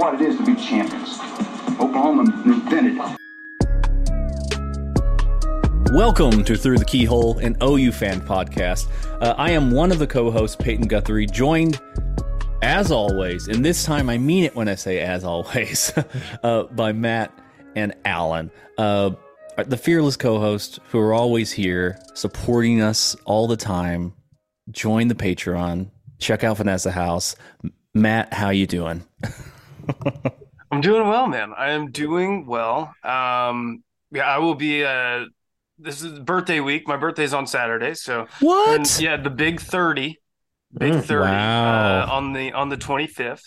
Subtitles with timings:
[0.00, 1.20] What it is to be champions.
[1.78, 3.16] Oklahoma invented it.
[5.92, 8.88] Welcome to Through the Keyhole, an OU fan podcast.
[9.20, 11.78] Uh, I am one of the co hosts, Peyton Guthrie, joined
[12.62, 15.92] as always, and this time I mean it when I say as always,
[16.42, 17.38] uh, by Matt
[17.76, 19.10] and Alan, uh,
[19.66, 24.14] the fearless co hosts who are always here supporting us all the time.
[24.70, 27.36] Join the Patreon, check out Vanessa House.
[27.92, 29.04] Matt, how you doing?
[30.70, 31.52] I'm doing well, man.
[31.56, 32.94] I am doing well.
[33.02, 34.84] Um, yeah, I will be.
[34.84, 35.24] Uh,
[35.78, 36.86] this is birthday week.
[36.86, 38.78] My birthday's on Saturday, so What?
[38.78, 40.20] and, yeah, the big thirty,
[40.76, 42.02] big Mm, thirty wow.
[42.02, 43.42] uh, on the on the 25th.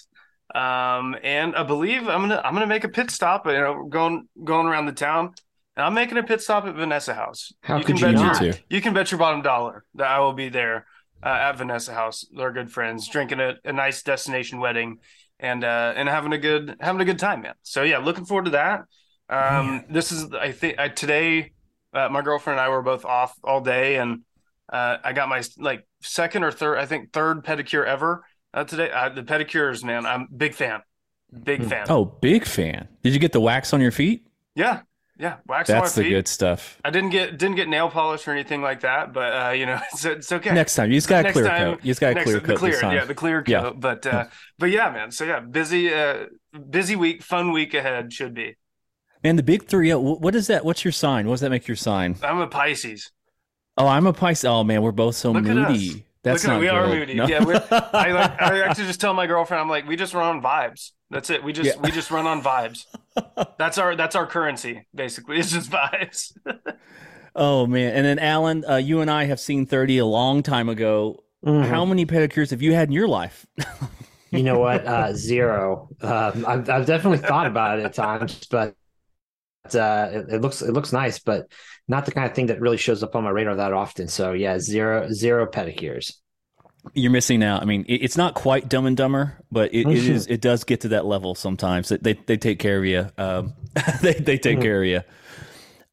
[0.55, 3.45] Um, and I believe I'm gonna I'm gonna make a pit stop.
[3.45, 5.33] You know, going going around the town.
[5.75, 7.51] And I'm making a pit stop at Vanessa House.
[7.61, 8.41] How you could can you bet not?
[8.43, 10.85] Your, you can bet your bottom dollar that I will be there
[11.23, 12.25] uh, at Vanessa House.
[12.35, 14.99] They're good friends, drinking a, a nice destination wedding,
[15.43, 17.53] and uh, and having a good having a good time, man.
[17.61, 18.85] So yeah, looking forward to that.
[19.29, 21.51] Um, this is I think I, today.
[21.93, 24.21] Uh, my girlfriend and I were both off all day, and
[24.71, 28.23] uh, I got my like second or third, I think third pedicure ever
[28.53, 28.89] uh, today.
[28.89, 30.81] Uh, the pedicures, man, I'm big fan,
[31.43, 31.85] big fan.
[31.89, 32.87] Oh, big fan.
[33.03, 34.25] Did you get the wax on your feet?
[34.55, 34.81] yeah,
[35.17, 35.37] yeah.
[35.47, 36.79] Wax That's the good stuff.
[36.83, 39.79] I didn't get didn't get nail polish or anything like that, but uh, you know
[39.93, 40.53] it's, it's okay.
[40.53, 41.79] Next time, you just got a clear time- coat.
[41.83, 43.51] You just got a clear coat clear, yeah, the clear coat.
[43.51, 43.71] Yeah.
[43.75, 44.25] But uh,
[44.57, 45.11] but yeah, man.
[45.11, 46.25] So yeah, busy uh,
[46.69, 48.55] busy week, fun week ahead should be.
[49.23, 49.93] Man, the big three.
[49.93, 50.65] oh, What is that?
[50.65, 51.27] What's your sign?
[51.27, 52.17] What does that make your sign?
[52.21, 53.11] I'm a Pisces.
[53.77, 54.45] Oh, I'm a Pisces.
[54.45, 56.05] Oh man, we're both so Look moody.
[56.23, 57.13] That's Look not we are moody.
[57.15, 57.27] No.
[57.27, 57.39] Yeah,
[57.93, 58.41] I like.
[58.41, 60.91] I actually just tell my girlfriend, I'm like, we just run on vibes.
[61.13, 61.43] That's it.
[61.43, 61.81] We just Yeah.
[61.81, 62.85] we just run on vibes.
[63.57, 65.37] That's our that's our currency basically.
[65.39, 66.35] It's just vibes.
[67.35, 70.69] oh man, and then Alan, uh, you and I have seen thirty a long time
[70.69, 71.23] ago.
[71.45, 71.65] Mhm.
[71.67, 73.45] How many pedicures have you had in your life?
[74.31, 74.85] You know what?
[74.93, 75.89] Uh, zero.
[76.01, 78.75] Um, I've, I've definitely thought about it at times, but
[79.75, 81.51] uh, it, it looks it looks nice, but
[81.87, 84.07] not the kind of thing that really shows up on my radar that often.
[84.07, 86.13] So yeah, zero zero pedicures.
[86.93, 87.61] You're missing out.
[87.61, 90.27] I mean, it, it's not quite Dumb and Dumber, but it, it is.
[90.27, 91.89] It does get to that level sometimes.
[91.89, 93.07] They they, take care of you.
[93.17, 93.53] Um,
[94.01, 95.01] they they take care of you.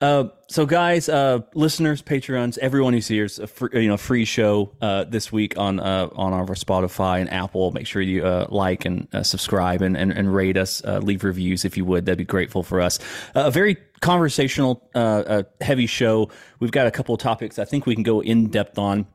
[0.01, 4.25] Uh, so guys, uh, listeners, Patreons, everyone who's here is a free, you know free
[4.25, 7.71] show uh, this week on uh, on our Spotify and Apple.
[7.71, 10.83] Make sure you uh, like and uh, subscribe and, and and rate us.
[10.83, 12.07] Uh, leave reviews if you would.
[12.07, 12.99] That'd be grateful for us.
[13.37, 16.31] Uh, a very conversational, uh, uh, heavy show.
[16.59, 19.07] We've got a couple of topics I think we can go in depth on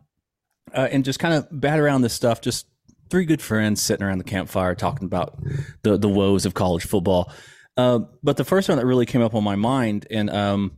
[0.75, 2.41] uh, and just kind of bat around this stuff.
[2.41, 2.67] Just
[3.09, 5.39] three good friends sitting around the campfire talking about
[5.83, 7.31] the the woes of college football.
[7.77, 10.77] Uh, but the first one that really came up on my mind, and um,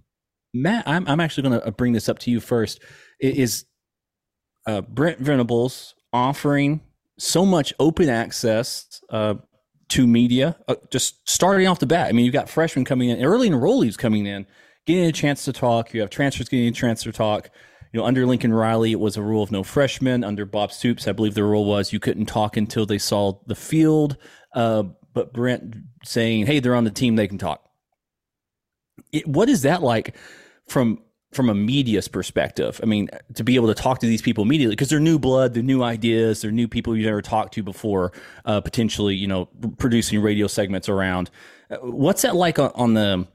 [0.53, 2.81] Matt, I'm I'm actually going to bring this up to you first.
[3.19, 3.65] Is
[4.65, 6.81] uh, Brent Venables offering
[7.19, 9.35] so much open access uh,
[9.89, 10.57] to media?
[10.67, 13.97] Uh, just starting off the bat, I mean, you've got freshmen coming in, early enrollees
[13.97, 14.45] coming in,
[14.85, 15.93] getting a chance to talk.
[15.93, 17.49] You have transfers getting a chance to talk.
[17.97, 20.23] Know, under Lincoln Riley, it was a rule of no freshmen.
[20.23, 23.55] Under Bob Stoops, I believe the rule was you couldn't talk until they saw the
[23.55, 24.17] field.
[24.53, 24.83] Uh,
[25.13, 27.67] but Brent saying, "Hey, they're on the team; they can talk."
[29.11, 30.15] It, what is that like
[30.67, 31.01] from
[31.31, 32.79] from a media's perspective?
[32.83, 35.55] I mean, to be able to talk to these people immediately because they're new blood,
[35.55, 38.13] they're new ideas, they're new people you've never talked to before.
[38.45, 39.45] Uh, potentially, you know,
[39.79, 41.31] producing radio segments around.
[41.71, 43.27] Uh, What's that like on, on the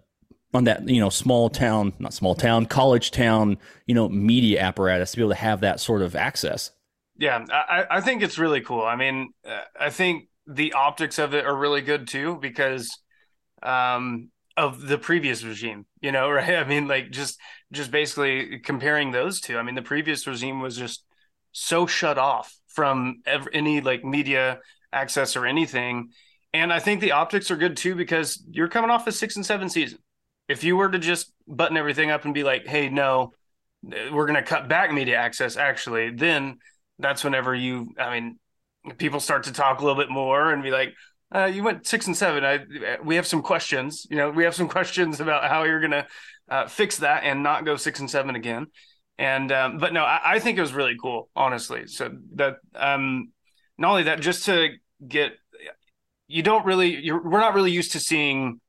[0.55, 5.13] on that you know small town, not small town, college town, you know, media apparatus
[5.13, 6.71] to be able to have that sort of access?
[7.17, 8.83] Yeah, I, I think it's really cool.
[8.83, 12.99] I mean, uh, I think the optics of it are really good too because
[13.63, 15.87] um, of the previous regime.
[16.01, 16.57] You know, right?
[16.57, 17.39] I mean, like just
[17.73, 19.59] just basically comparing those two.
[19.59, 21.05] I mean, the previous regime was just
[21.53, 24.61] so shut off from ev- any like media
[24.93, 26.11] access or anything.
[26.55, 29.47] And I think the optics are good too because you're coming off a six and
[29.47, 29.99] seven season.
[30.53, 33.33] If you were to just button everything up and be like, "Hey, no,
[33.83, 36.59] we're going to cut back media access," actually, then
[36.99, 38.39] that's whenever you, I mean,
[38.99, 40.95] people start to talk a little bit more and be like,
[41.35, 42.45] uh, "You went six and seven.
[42.45, 44.07] I, we have some questions.
[44.11, 46.07] You know, we have some questions about how you're going to
[46.51, 48.67] uh, fix that and not go six and seven again."
[49.19, 51.87] And um, but no, I, I, think it was really cool, honestly.
[51.87, 53.31] So that um,
[53.79, 54.71] not only that, just to
[55.07, 55.33] get
[56.33, 58.61] you don't really we're not really used to seeing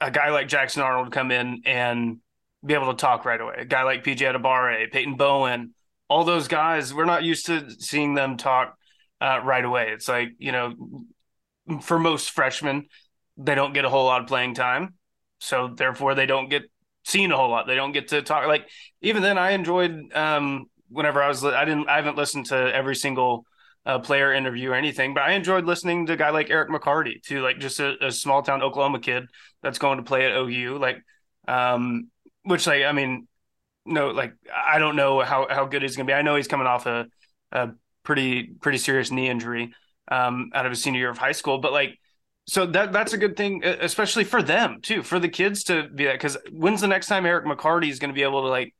[0.00, 2.18] a guy like Jackson Arnold come in and
[2.64, 3.54] be able to talk right away.
[3.58, 5.74] A guy like PJ Adebawore, Peyton Bowen,
[6.08, 8.76] all those guys, we're not used to seeing them talk
[9.20, 9.90] uh, right away.
[9.90, 10.74] It's like you know,
[11.82, 12.86] for most freshmen,
[13.36, 14.94] they don't get a whole lot of playing time,
[15.38, 16.62] so therefore they don't get
[17.04, 17.66] seen a whole lot.
[17.66, 18.46] They don't get to talk.
[18.46, 18.68] Like
[19.00, 21.44] even then, I enjoyed um, whenever I was.
[21.44, 21.88] I didn't.
[21.88, 23.46] I haven't listened to every single
[23.86, 27.22] uh, player interview or anything, but I enjoyed listening to a guy like Eric McCarty,
[27.24, 29.28] to like just a, a, small town Oklahoma kid
[29.62, 30.78] that's going to play at OU.
[30.78, 31.02] Like,
[31.46, 32.10] um,
[32.42, 33.28] which like I mean,
[33.84, 36.14] no, like I don't know how how good he's going to be.
[36.14, 37.06] I know he's coming off a,
[37.52, 37.70] a
[38.02, 39.72] pretty pretty serious knee injury
[40.10, 41.98] um, out of his senior year of high school, but like
[42.48, 46.04] so that that's a good thing, especially for them too, for the kids to be
[46.04, 46.14] that.
[46.14, 48.72] Because when's the next time Eric McCarty is going to be able to like,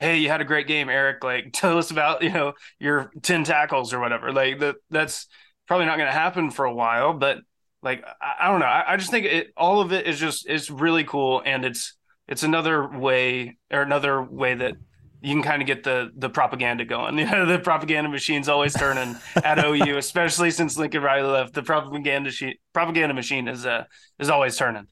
[0.00, 1.24] hey, you had a great game, Eric.
[1.24, 4.32] Like, tell us about you know your ten tackles or whatever.
[4.32, 5.26] Like that that's
[5.66, 7.12] probably not going to happen for a while.
[7.12, 7.38] But
[7.82, 8.66] like I, I don't know.
[8.66, 11.94] I, I, just think it all of it is just it's really cool, and it's
[12.26, 14.74] it's another way or another way that
[15.20, 17.18] you can kind of get the the propaganda going.
[17.18, 21.54] You know, the propaganda machine's always turning at OU, especially since Lincoln Riley left.
[21.54, 23.84] The propaganda she, propaganda machine is uh
[24.18, 24.86] is always turning.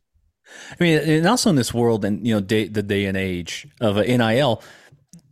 [0.70, 3.66] I mean, and also in this world, and you know, day, the day and age
[3.80, 4.62] of NIL,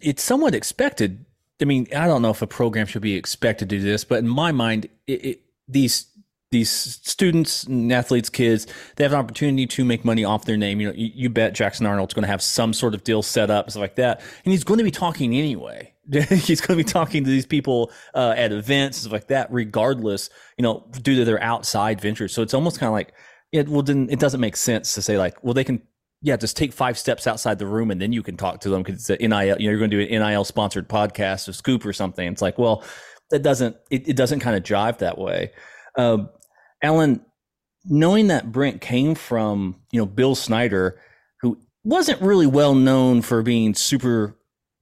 [0.05, 1.25] it's somewhat expected.
[1.61, 4.19] I mean, I don't know if a program should be expected to do this, but
[4.19, 6.07] in my mind, it, it, these
[6.55, 10.81] these students and athletes, kids, they have an opportunity to make money off their name.
[10.81, 13.51] You know, you, you bet Jackson Arnold's going to have some sort of deal set
[13.51, 15.93] up, stuff like that, and he's going to be talking anyway.
[16.13, 20.31] he's going to be talking to these people uh, at events, stuff like that, regardless.
[20.57, 22.33] You know, due to their outside ventures.
[22.33, 23.13] So it's almost kind of like
[23.51, 23.69] it.
[23.69, 25.83] Well, then it doesn't make sense to say like, well, they can.
[26.25, 28.83] Yeah, just take five steps outside the room and then you can talk to them
[28.83, 29.61] because it's an NIL.
[29.61, 32.27] You know, you're going to do an NIL sponsored podcast, or scoop or something.
[32.27, 32.83] It's like, well,
[33.31, 33.77] that doesn't.
[33.91, 35.53] It, it doesn't kind of jive that way.
[35.99, 36.31] Um,
[36.83, 37.21] Alan,
[37.85, 40.99] knowing that Brent came from, you know, Bill Snyder,
[41.43, 44.37] who wasn't really well known for being super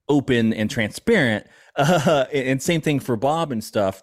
[0.08, 1.46] open and transparent,
[1.76, 4.00] uh, and same thing for Bob and stuff.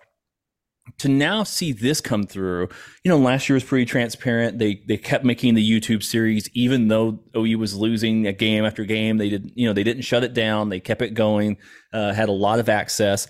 [0.97, 2.69] To now see this come through,
[3.03, 4.59] you know, last year was pretty transparent.
[4.59, 8.83] They they kept making the YouTube series, even though OU was losing a game after
[8.83, 9.17] game.
[9.17, 10.69] They did, you know, they didn't shut it down.
[10.69, 11.57] They kept it going.
[11.93, 13.27] Uh, had a lot of access.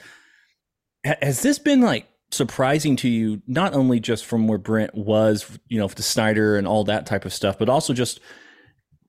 [1.03, 5.79] Has this been like surprising to you, not only just from where Brent was, you
[5.79, 8.19] know, to Snyder and all that type of stuff, but also just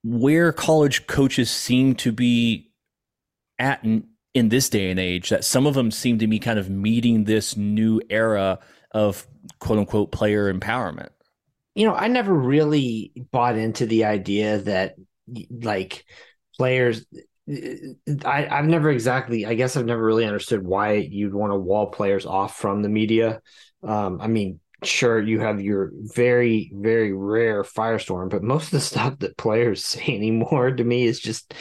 [0.03, 2.70] where college coaches seem to be
[3.58, 3.85] at
[4.35, 7.25] in, this day and age, that some of them seem to be kind of meeting
[7.25, 8.59] this new era
[8.93, 9.27] of
[9.59, 11.11] quote unquote player empowerment.
[11.75, 14.97] You know, I never really bought into the idea that
[15.50, 16.05] like
[16.56, 17.06] players
[18.25, 21.87] I, I've never exactly, I guess I've never really understood why you'd want to wall
[21.87, 23.41] players off from the media.
[23.82, 28.81] Um, I mean, sure, you have your very, very rare firestorm, but most of the
[28.81, 31.55] stuff that players say anymore to me is just,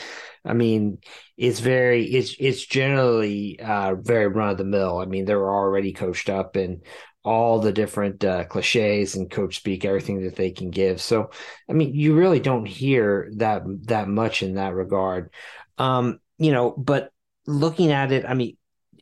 [0.46, 1.00] I mean,
[1.38, 5.00] it's very, it's, it's generally uh, very run of the mill.
[5.00, 6.82] I mean, they're already coached up and
[7.24, 11.02] all the different uh, cliches and coach speak, everything that they can give.
[11.02, 11.32] So,
[11.70, 15.32] I mean, you really don't hear that that much in that regard.
[15.78, 17.12] Um, you know, but
[17.46, 18.58] looking at it, I mean,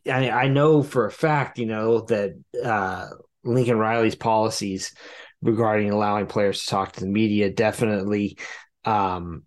[0.06, 3.08] I, I know for a fact, you know, that uh,
[3.44, 4.94] Lincoln Riley's policies
[5.40, 8.38] regarding allowing players to talk to the media definitely
[8.84, 9.44] um,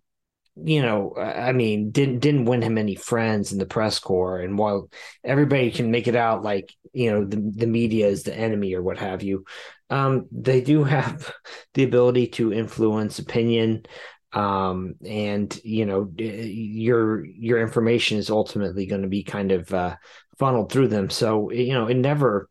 [0.63, 4.39] you know, I mean, didn't didn't win him any friends in the press corps.
[4.39, 4.89] And while
[5.23, 8.81] everybody can make it out like you know the the media is the enemy or
[8.81, 9.45] what have you,
[9.89, 11.31] um, they do have
[11.73, 13.85] the ability to influence opinion.
[14.33, 19.97] Um, and you know your your information is ultimately going to be kind of uh,
[20.39, 21.09] funneled through them.
[21.09, 22.47] So you know it never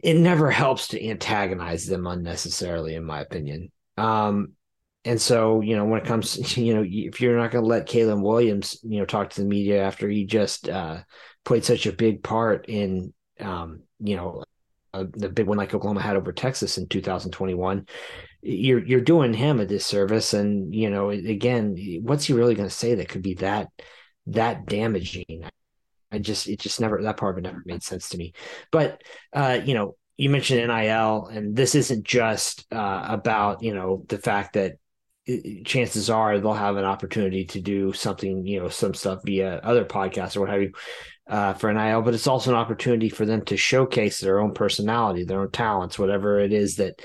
[0.00, 3.70] it never helps to antagonize them unnecessarily in my opinion.
[3.96, 4.52] Um,
[5.06, 7.86] and so you know when it comes you know if you're not going to let
[7.86, 10.98] Caleb Williams you know talk to the media after he just uh,
[11.44, 14.44] played such a big part in um, you know
[14.92, 17.86] uh, the big one like Oklahoma had over Texas in 2021
[18.42, 22.74] you're you're doing him a disservice and you know again what's he really going to
[22.74, 23.68] say that could be that
[24.26, 25.44] that damaging
[26.10, 28.32] I just it just never that part of it never made sense to me.
[28.70, 34.04] But uh, you know, you mentioned NIL, and this isn't just uh, about you know
[34.08, 34.76] the fact that
[35.64, 39.84] chances are they'll have an opportunity to do something, you know, some stuff via other
[39.84, 40.72] podcasts or what have you
[41.28, 45.24] uh, for NIL, but it's also an opportunity for them to showcase their own personality,
[45.24, 47.00] their own talents, whatever it is that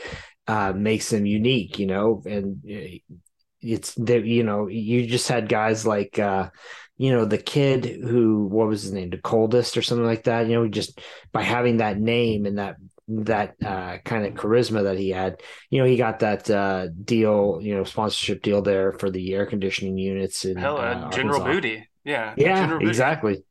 [0.48, 3.16] uh, makes them unique, you know, and uh,
[3.62, 6.50] it's that, you know, you just had guys like, uh,
[6.98, 10.48] you know, the kid who, what was his name, the coldest or something like that,
[10.48, 11.00] you know, just
[11.32, 12.76] by having that name and that
[13.08, 15.42] that uh, kind of charisma that he had.
[15.70, 19.46] You know, he got that uh, deal, you know, sponsorship deal there for the air
[19.46, 20.46] conditioning units.
[20.46, 21.88] And Hell, uh, General Booty.
[22.04, 22.34] Yeah.
[22.38, 23.34] Yeah, General exactly.
[23.34, 23.46] Booty.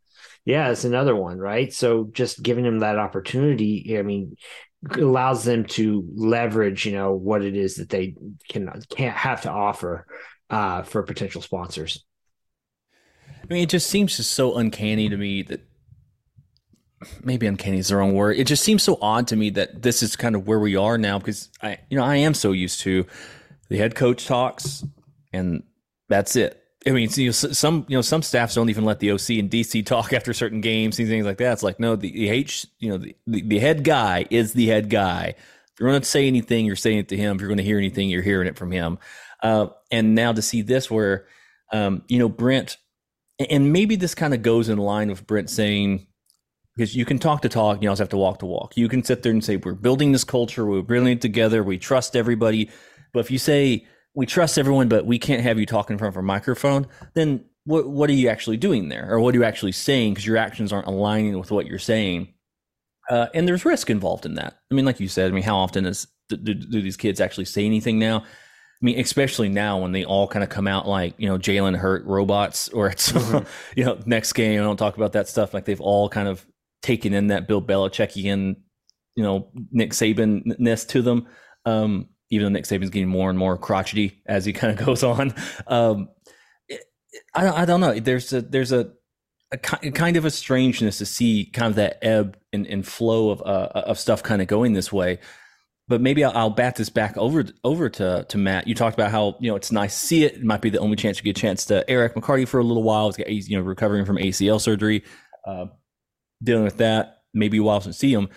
[0.45, 1.73] Yeah, it's another one, right?
[1.73, 4.37] So just giving him that opportunity, I mean,
[4.91, 8.15] allows them to leverage, you know, what it is that they
[8.49, 10.07] can can't have to offer
[10.49, 12.05] uh, for potential sponsors.
[13.43, 15.61] I mean, it just seems just so uncanny to me that
[17.23, 18.37] maybe uncanny is the wrong word.
[18.37, 20.99] It just seems so odd to me that this is kind of where we are
[20.99, 23.07] now because I, you know, I am so used to
[23.69, 24.85] the head coach talks
[25.33, 25.63] and
[26.09, 26.57] that's it.
[26.87, 29.51] I mean, you know, some you know some staffs don't even let the OC and
[29.51, 31.53] DC talk after certain games and things like that.
[31.53, 34.67] It's like no, the, the H, you know, the, the, the head guy is the
[34.67, 35.35] head guy.
[35.37, 37.37] If you're going to say anything, you're saying it to him.
[37.37, 38.99] If you're going to hear anything, you're hearing it from him.
[39.43, 41.27] Uh, and now to see this, where
[41.71, 42.79] um, you know Brent,
[43.39, 46.07] and maybe this kind of goes in line with Brent saying,
[46.81, 48.75] because you can talk to talk, you also have to walk to walk.
[48.75, 51.77] You can sit there and say, we're building this culture, we're building it together, we
[51.77, 52.71] trust everybody.
[53.13, 56.15] But if you say, we trust everyone, but we can't have you talk in front
[56.15, 59.11] of a microphone, then what, what are you actually doing there?
[59.11, 60.15] Or what are you actually saying?
[60.15, 62.33] Because your actions aren't aligning with what you're saying.
[63.11, 64.59] Uh, and there's risk involved in that.
[64.71, 67.21] I mean, like you said, I mean, how often is, do, do, do these kids
[67.21, 68.21] actually say anything now?
[68.21, 71.77] I mean, especially now when they all kind of come out like, you know, Jalen
[71.77, 73.47] Hurts robots, or it's, mm-hmm.
[73.77, 75.53] you know, next game, I don't talk about that stuff.
[75.53, 76.47] Like they've all kind of
[76.83, 78.57] taken in that Bill Belichickian,
[79.15, 81.27] you know, Nick Saban ness to them.
[81.65, 85.03] Um, even though Nick Saban's getting more and more crotchety as he kind of goes
[85.03, 85.35] on.
[85.67, 86.09] Um,
[87.35, 87.99] I, I don't know.
[87.99, 88.93] There's a there's a,
[89.51, 93.41] a, kind of a strangeness to see kind of that ebb and, and flow of
[93.43, 95.19] uh, of stuff kind of going this way.
[95.89, 98.69] But maybe I'll, I'll, bat this back over over to to Matt.
[98.69, 100.35] You talked about how you know it's nice to see it.
[100.35, 102.65] It might be the only chance you get a chance to Eric McCarty for a
[102.65, 103.13] little while.
[103.27, 105.03] He's you know recovering from ACL surgery.
[105.45, 105.67] Uh,
[106.43, 108.29] dealing with that, maybe a while since see him.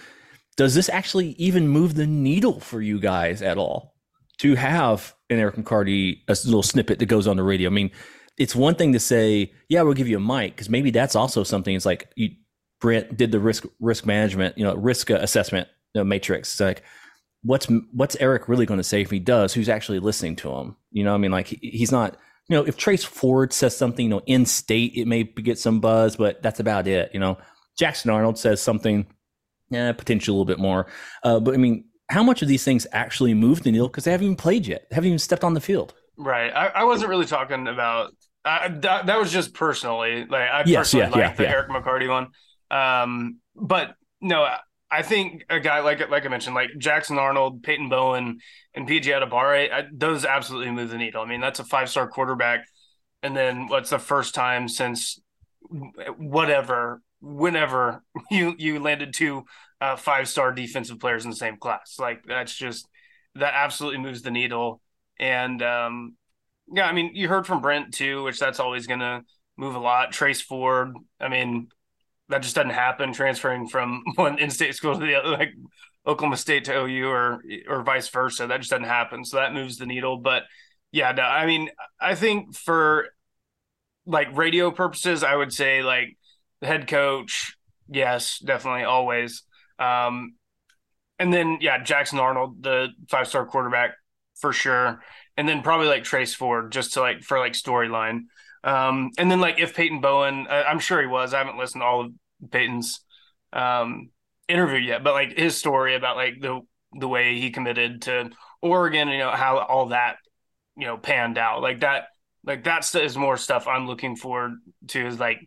[0.56, 3.96] Does this actually even move the needle for you guys at all
[4.40, 7.70] to have an Eric McCarty, a little snippet that goes on the radio?
[7.70, 7.92] I mean,
[8.38, 11.44] it's one thing to say, yeah, we'll give you a mic, because maybe that's also
[11.44, 11.76] something.
[11.76, 12.30] It's like you,
[12.82, 16.54] Brent did the risk risk management, you know, risk assessment you know, matrix.
[16.54, 16.84] It's like,
[17.44, 19.54] what's what's Eric really going to say if he does?
[19.54, 20.76] Who's actually listening to him?
[20.92, 22.18] You know, I mean, like he's not.
[22.50, 25.80] You know, if Trace Ford says something, you know, in state, it may get some
[25.80, 27.10] buzz, but that's about it.
[27.14, 27.38] You know,
[27.78, 29.06] Jackson Arnold says something,
[29.70, 30.88] yeah, potentially a little bit more.
[31.24, 34.12] Uh, but I mean, how much of these things actually move the needle because they
[34.12, 35.94] haven't even played yet, they haven't even stepped on the field.
[36.18, 36.52] Right.
[36.52, 38.14] I, I wasn't really talking about
[38.46, 39.08] uh, that.
[39.08, 41.50] That was just personally, like I yes, personally yeah, like yeah, the yeah.
[41.50, 42.28] Eric McCarty one.
[42.70, 44.48] Um, but no,
[44.92, 48.40] I think a guy like like I mentioned, like Jackson Arnold, Peyton Bowen,
[48.76, 51.24] and PJ Adebawore, I, those absolutely move the needle.
[51.24, 52.66] I mean, that's a five star quarterback,
[53.24, 55.20] and then what's the first time since
[56.18, 59.46] whatever whenever you you landed two
[59.82, 61.96] uh, five star defensive players in the same class.
[61.98, 62.88] Like that's just
[63.36, 64.82] that absolutely moves the needle.
[65.20, 66.16] And um,
[66.72, 69.24] yeah, I mean, you heard from Brent too, which that's always going to
[69.58, 70.12] move a lot.
[70.12, 71.70] Trace Ford, I mean,
[72.30, 73.14] that just doesn't happen.
[73.14, 75.54] Transferring from one in-state school to the other, like
[76.06, 79.26] Oklahoma State to OU, or or vice versa, that just doesn't happen.
[79.26, 80.18] So that moves the needle.
[80.18, 80.44] But
[80.92, 83.08] yeah, no, I mean, I think for
[84.06, 86.18] like radio purposes, I would say like
[86.64, 87.56] the head coach,
[87.90, 89.44] yes, definitely, always.
[89.80, 90.36] Um,
[91.20, 93.92] and then yeah, Jackson Arnold, the five star quarterback
[94.36, 95.02] for sure.
[95.38, 98.22] And then probably like Trace Ford, just to like for like storyline.
[98.64, 101.34] Um, and then like if Peyton Bowen, I, am sure he was.
[101.34, 102.12] I haven't listened to all of
[102.52, 103.02] Peyton's
[103.52, 104.10] um,
[104.48, 106.62] interview yet, but like his story about like the
[106.94, 108.30] the way he committed to
[108.62, 110.18] Oregon, you know how all that
[110.78, 112.06] you know panned out, like that,
[112.46, 114.54] like that is more stuff I'm looking forward
[114.90, 115.08] to.
[115.08, 115.40] Is like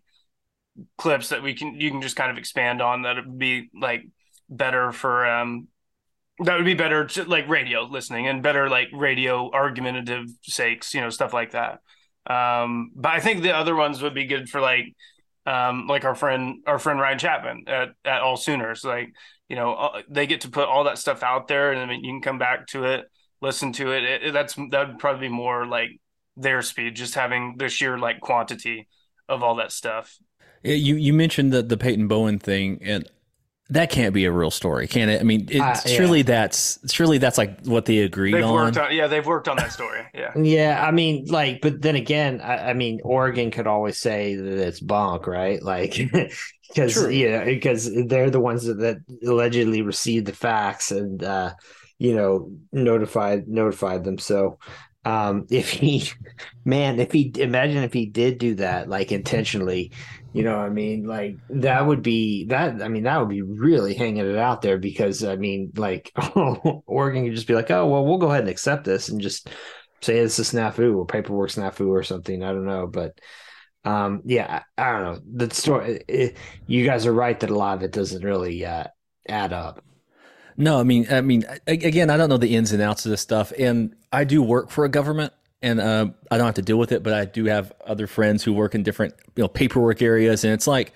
[0.98, 4.02] clips that we can you can just kind of expand on that would be like
[4.48, 5.68] better for um
[6.40, 11.00] that would be better to, like radio listening and better like radio argumentative sakes you
[11.00, 11.80] know stuff like that.
[12.28, 14.94] Um but i think the other ones would be good for like
[15.46, 18.84] um like our friend our friend ryan chapman at, at all sooners.
[18.84, 19.12] Like
[19.48, 22.12] you know uh, they get to put all that stuff out there and then you
[22.12, 23.06] can come back to it
[23.40, 25.90] listen to it, it, it that's that would probably be more like
[26.36, 28.88] their speed just having the sheer like quantity
[29.28, 30.16] of all that stuff
[30.62, 33.08] You you mentioned the the Peyton Bowen thing, and
[33.68, 35.20] that can't be a real story, can it?
[35.20, 35.74] I mean, it, uh, yeah.
[35.74, 38.78] surely that's surely that's like what they agreed they've on.
[38.78, 38.94] On.
[38.94, 40.06] Yeah, they've worked on that story.
[40.14, 40.84] Yeah, yeah.
[40.86, 44.80] I mean, like, but then again, I, I mean, Oregon could always say that it's
[44.80, 45.60] bonk, right?
[45.60, 45.94] Like,
[46.68, 51.54] because yeah, because they're the ones that, that allegedly received the fax and uh,
[51.98, 54.18] you know notified notified them.
[54.18, 54.58] So
[55.06, 56.10] um, if he,
[56.64, 59.92] man, if he imagine if he did do that like intentionally,
[60.36, 62.82] you know, I mean, like that would be that.
[62.82, 67.24] I mean, that would be really hanging it out there because I mean, like Oregon
[67.24, 69.48] could just be like, oh well, we'll go ahead and accept this and just
[70.02, 72.44] say it's a snafu or paperwork snafu or something.
[72.44, 73.18] I don't know, but
[73.86, 75.46] um, yeah, I, don't know.
[75.46, 78.88] The story, it, you guys are right that a lot of it doesn't really uh,
[79.26, 79.82] add up.
[80.58, 83.22] No, I mean, I mean, again, I don't know the ins and outs of this
[83.22, 85.32] stuff, and I do work for a government,
[85.66, 88.44] and uh, I don't have to deal with it, but I do have other friends
[88.44, 90.92] who work in different, you know, paperwork areas, and it's like,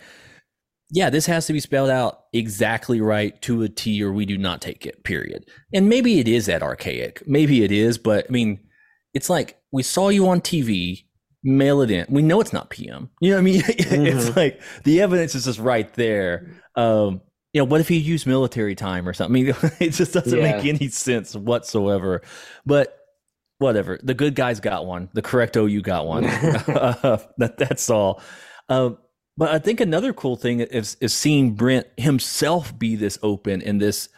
[0.92, 4.38] yeah, this has to be spelled out exactly right to a T, or we do
[4.38, 5.02] not take it.
[5.02, 5.44] Period.
[5.74, 8.60] And maybe it is that archaic, maybe it is, but I mean,
[9.12, 11.04] it's like we saw you on TV,
[11.42, 12.06] mail it in.
[12.08, 13.10] We know it's not PM.
[13.20, 13.62] You know what I mean?
[13.90, 14.06] Mm-hmm.
[14.06, 16.48] it's like the evidence is just right there.
[16.76, 17.22] Um,
[17.52, 19.52] you know, what if he used military time or something?
[19.52, 20.52] I mean, it just doesn't yeah.
[20.52, 22.22] make any sense whatsoever.
[22.64, 22.99] But
[23.60, 24.00] whatever.
[24.02, 25.10] The good guys got one.
[25.12, 26.24] The correct OU got one.
[26.24, 28.20] uh, that, that's all.
[28.68, 28.90] Uh,
[29.36, 33.80] but I think another cool thing is, is seeing Brent himself be this open and
[33.80, 34.08] this,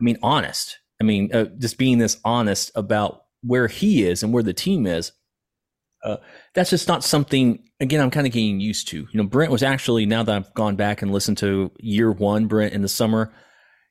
[0.00, 0.78] I mean, honest.
[1.00, 4.86] I mean, uh, just being this honest about where he is and where the team
[4.86, 5.12] is.
[6.04, 6.16] Uh,
[6.54, 9.62] that's just not something again i'm kind of getting used to you know brent was
[9.62, 13.34] actually now that i've gone back and listened to year one brent in the summer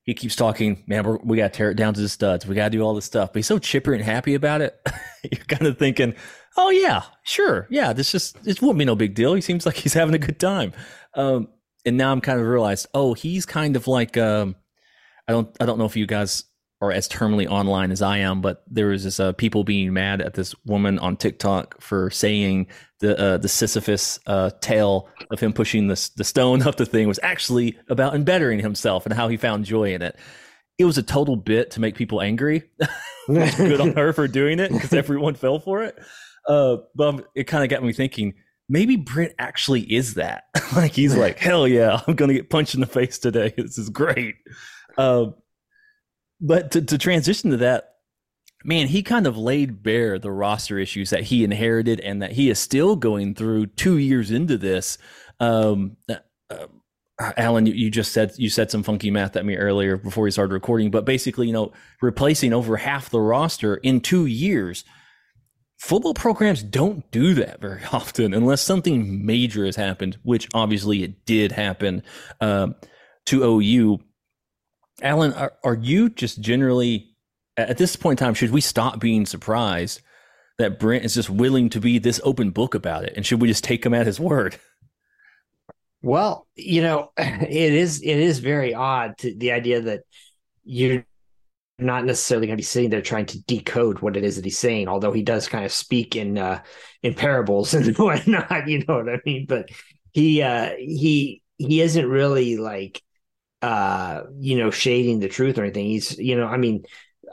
[0.10, 2.46] he keeps talking man we got to tear it down to the studs.
[2.46, 3.32] We got to do all this stuff.
[3.32, 4.80] But he's so chipper and happy about it.
[5.32, 6.16] You're kind of thinking
[6.58, 7.68] oh yeah sure.
[7.70, 9.34] Yeah this just this won't be no big deal.
[9.34, 10.74] He seems like he's having a good time.
[11.14, 11.50] Um,
[11.86, 14.56] and now i'm kind of realized oh he's kind of like um,
[15.28, 16.46] i don't i don't know if you guys
[16.82, 20.22] or as terminally online as I am, but there was this uh, people being mad
[20.22, 22.68] at this woman on TikTok for saying
[23.00, 27.08] the uh, the Sisyphus uh, tale of him pushing the the stone up the thing
[27.08, 30.16] was actually about embettering himself and how he found joy in it.
[30.78, 32.64] It was a total bit to make people angry.
[33.28, 36.00] Good on her for doing it because everyone fell for it.
[36.48, 38.36] Uh, but it kind of got me thinking.
[38.70, 40.44] Maybe Brent actually is that.
[40.76, 43.54] like he's like, hell yeah, I'm gonna get punched in the face today.
[43.58, 44.36] This is great.
[46.42, 47.96] Uh, but to, to transition to that,
[48.64, 52.50] man, he kind of laid bare the roster issues that he inherited and that he
[52.50, 54.98] is still going through two years into this.
[55.40, 56.16] Um, uh,
[56.50, 56.68] uh
[57.36, 60.32] Alan, you, you, just said you said some funky math at me earlier before we
[60.32, 64.86] started recording, but basically, you know, replacing over half the roster in two years.
[65.78, 71.26] Football programs don't do that very often unless something major has happened, which obviously it
[71.26, 72.04] did happen
[72.42, 72.76] um,
[73.26, 74.00] to OU.
[75.02, 77.16] Alan, are, are you just generally
[77.58, 78.34] at this point in time?
[78.34, 80.02] Should we stop being surprised
[80.58, 83.48] that Brent is just willing to be this open book about it, and should we
[83.48, 84.60] just take him at his word?
[86.02, 90.04] Well, you know, it is it is very odd to the idea that
[90.64, 91.06] you're
[91.78, 94.58] not necessarily going to be sitting there trying to decode what it is that he's
[94.58, 96.62] saying, although he does kind of speak in uh,
[97.04, 98.68] in parables and whatnot.
[98.68, 99.46] You know what I mean?
[99.46, 99.70] But
[100.12, 103.02] he uh, he he isn't really like
[103.62, 105.88] uh you know shading the truth or anything.
[105.88, 106.84] He's you know i mean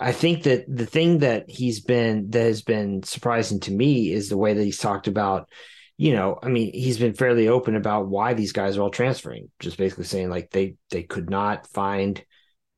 [0.01, 4.29] i think that the thing that he's been that has been surprising to me is
[4.29, 5.49] the way that he's talked about
[5.97, 9.51] you know i mean he's been fairly open about why these guys are all transferring
[9.61, 12.25] just basically saying like they they could not find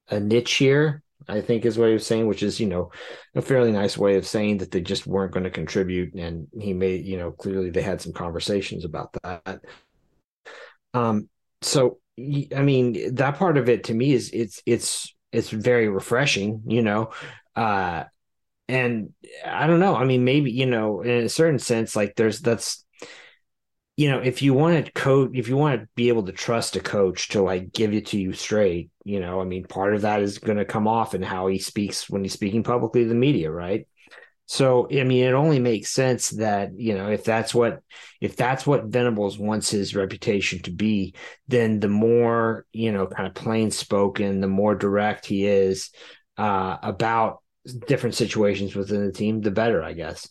[0.08, 2.90] a niche here i think is what he was saying which is you know
[3.34, 6.72] a fairly nice way of saying that they just weren't going to contribute and he
[6.72, 9.60] made you know clearly they had some conversations about that.
[10.94, 11.28] Um
[11.62, 16.62] so I mean, that part of it to me is it's it's it's very refreshing,
[16.66, 17.10] you know.
[17.54, 18.04] Uh
[18.68, 19.12] and
[19.46, 19.96] I don't know.
[19.96, 22.84] I mean, maybe, you know, in a certain sense, like there's that's
[23.96, 26.76] you know, if you want to coach, if you want to be able to trust
[26.76, 30.02] a coach to like give it to you straight, you know, I mean, part of
[30.02, 33.08] that is going to come off in how he speaks when he's speaking publicly to
[33.08, 33.88] the media, right?
[34.50, 37.82] So I mean, it only makes sense that you know if that's what
[38.20, 41.14] if that's what Venables wants his reputation to be,
[41.46, 45.90] then the more you know, kind of plain spoken, the more direct he is
[46.36, 47.42] uh, about
[47.86, 50.28] different situations within the team, the better, I guess.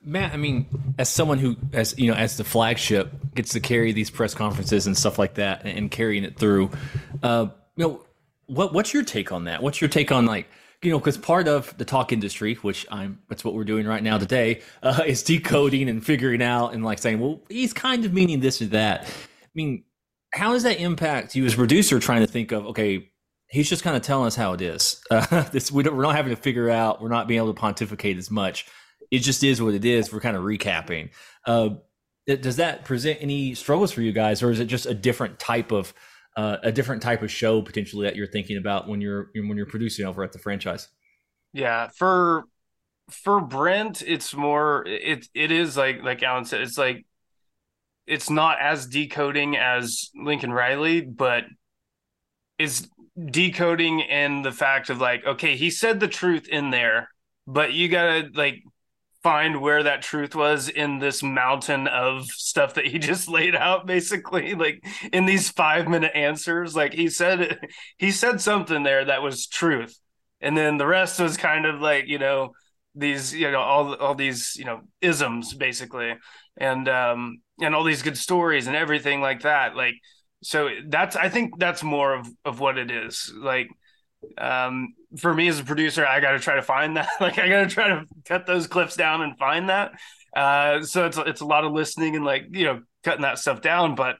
[0.00, 3.92] Matt, I mean, as someone who, as you know, as the flagship gets to carry
[3.92, 6.70] these press conferences and stuff like that, and, carrying it through,
[7.22, 8.06] uh, you know,
[8.46, 9.62] what what's your take on that?
[9.62, 10.48] What's your take on like?
[10.82, 14.02] You know, because part of the talk industry, which I'm, that's what we're doing right
[14.02, 18.12] now today, uh, is decoding and figuring out and like saying, well, he's kind of
[18.12, 19.04] meaning this or that.
[19.04, 19.84] I mean,
[20.32, 23.08] how does that impact you as a producer trying to think of okay
[23.48, 25.00] he's just kind of telling us how it is.
[25.10, 27.60] Uh, this we don't, we're not having to figure out we're not being able to
[27.60, 28.66] pontificate as much.
[29.10, 30.12] It just is what it is.
[30.12, 31.10] We're kind of recapping.
[31.46, 31.70] Uh,
[32.26, 35.72] does that present any struggles for you guys or is it just a different type
[35.72, 35.94] of
[36.38, 39.66] uh, a different type of show potentially that you're thinking about when you're when you're
[39.66, 40.88] producing over at the franchise?
[41.52, 42.44] Yeah for
[43.10, 47.06] for brent it's more it it is like like alan said it's like
[48.08, 51.44] it's not as decoding as Lincoln Riley, but
[52.58, 52.88] is
[53.30, 57.10] decoding in the fact of like, okay, he said the truth in there,
[57.46, 58.62] but you gotta like
[59.22, 63.86] find where that truth was in this mountain of stuff that he just laid out
[63.86, 66.76] basically like in these 5 minute answers.
[66.76, 67.58] Like he said
[67.98, 69.98] he said something there that was truth.
[70.40, 72.52] And then the rest was kind of like you know
[72.94, 76.14] these you know all all these you know isms basically.
[76.56, 79.76] And um and all these good stories and everything like that.
[79.76, 79.94] Like
[80.40, 83.32] so that's i think that's more of of what it is.
[83.36, 83.68] Like
[84.38, 87.48] um for me as a producer i got to try to find that like i
[87.48, 89.92] got to try to cut those clips down and find that
[90.36, 93.60] uh so it's it's a lot of listening and like you know cutting that stuff
[93.60, 94.16] down but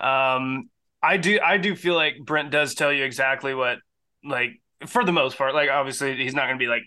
[0.00, 0.68] um
[1.02, 3.78] i do i do feel like brent does tell you exactly what
[4.24, 4.50] like
[4.86, 6.82] for the most part like obviously he's not going to be like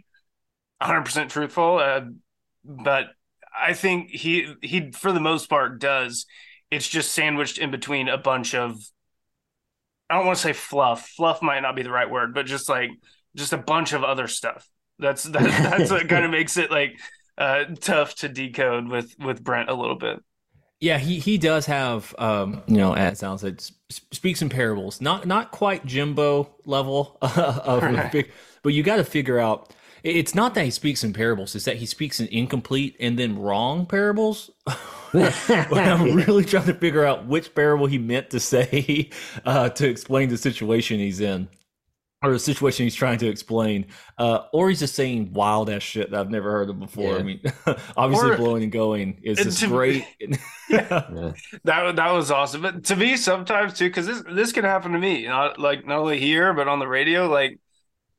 [0.82, 2.02] 100% truthful uh,
[2.64, 3.08] but
[3.58, 6.26] I think he he for the most part does.
[6.70, 8.80] It's just sandwiched in between a bunch of
[10.10, 11.08] I don't want to say fluff.
[11.10, 12.90] Fluff might not be the right word, but just like
[13.38, 14.68] just a bunch of other stuff.
[15.00, 15.44] That's that,
[15.78, 17.00] that's what kind of makes it like
[17.38, 20.24] uh, tough to decode with with Brent a little bit.
[20.80, 25.02] Yeah, he he does have um, you know, as Alan said, speaks in parables.
[25.02, 28.12] Not not quite Jimbo level of right.
[28.12, 29.74] big, but you got to figure out
[30.04, 33.40] it's not that he speaks in parables; it's that he speaks in incomplete and then
[33.40, 34.52] wrong parables.
[35.14, 39.10] I'm really trying to figure out which parable he meant to say
[39.46, 41.48] uh, to explain the situation he's in,
[42.24, 43.86] or the situation he's trying to explain,
[44.18, 47.14] uh, or he's just saying wild ass shit that I've never heard of before.
[47.14, 47.20] Yeah.
[47.20, 47.42] I mean,
[47.98, 50.06] obviously, or, blowing and going is just great.
[50.70, 51.34] yeah.
[51.64, 52.62] That that was awesome.
[52.62, 56.00] But to me, sometimes too, because this this can happen to me, not like not
[56.00, 57.60] only here but on the radio, like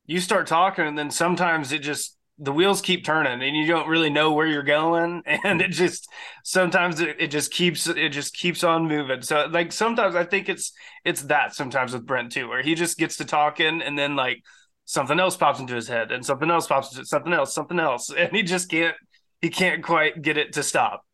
[0.07, 3.89] you start talking and then sometimes it just the wheels keep turning and you don't
[3.89, 5.23] really know where you're going.
[5.45, 6.09] And it just
[6.45, 9.23] sometimes it, it just keeps it just keeps on moving.
[9.23, 10.73] So like sometimes i think it's
[11.05, 14.43] it's that sometimes with brent too where he just gets to talking and then like
[14.85, 18.11] something else pops into his head and something else pops into something else something else.
[18.17, 18.97] And he just can't
[19.41, 21.05] he can't quite get it to stop.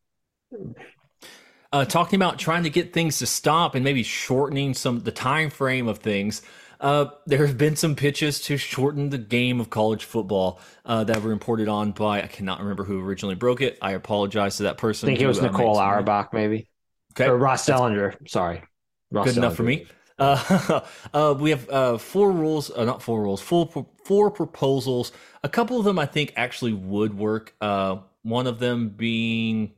[1.72, 5.50] Uh, talking about trying to get things to stop and maybe shortening some the time
[5.50, 6.42] frame of things
[6.84, 11.22] uh, there have been some pitches to shorten the game of college football uh, that
[11.22, 13.78] were imported on by I cannot remember who originally broke it.
[13.80, 15.08] I apologize to that person.
[15.08, 16.68] I think it was uh, Nicole Auerbach, maybe.
[17.12, 18.28] Okay, or Ross Dellenger.
[18.28, 18.62] Sorry,
[19.10, 19.38] Ross good Dellenger.
[19.38, 19.86] enough for me.
[20.18, 20.80] Uh,
[21.14, 25.10] uh, we have uh, four rules, uh, not four rules, four four proposals.
[25.42, 27.54] A couple of them I think actually would work.
[27.62, 29.72] Uh, one of them being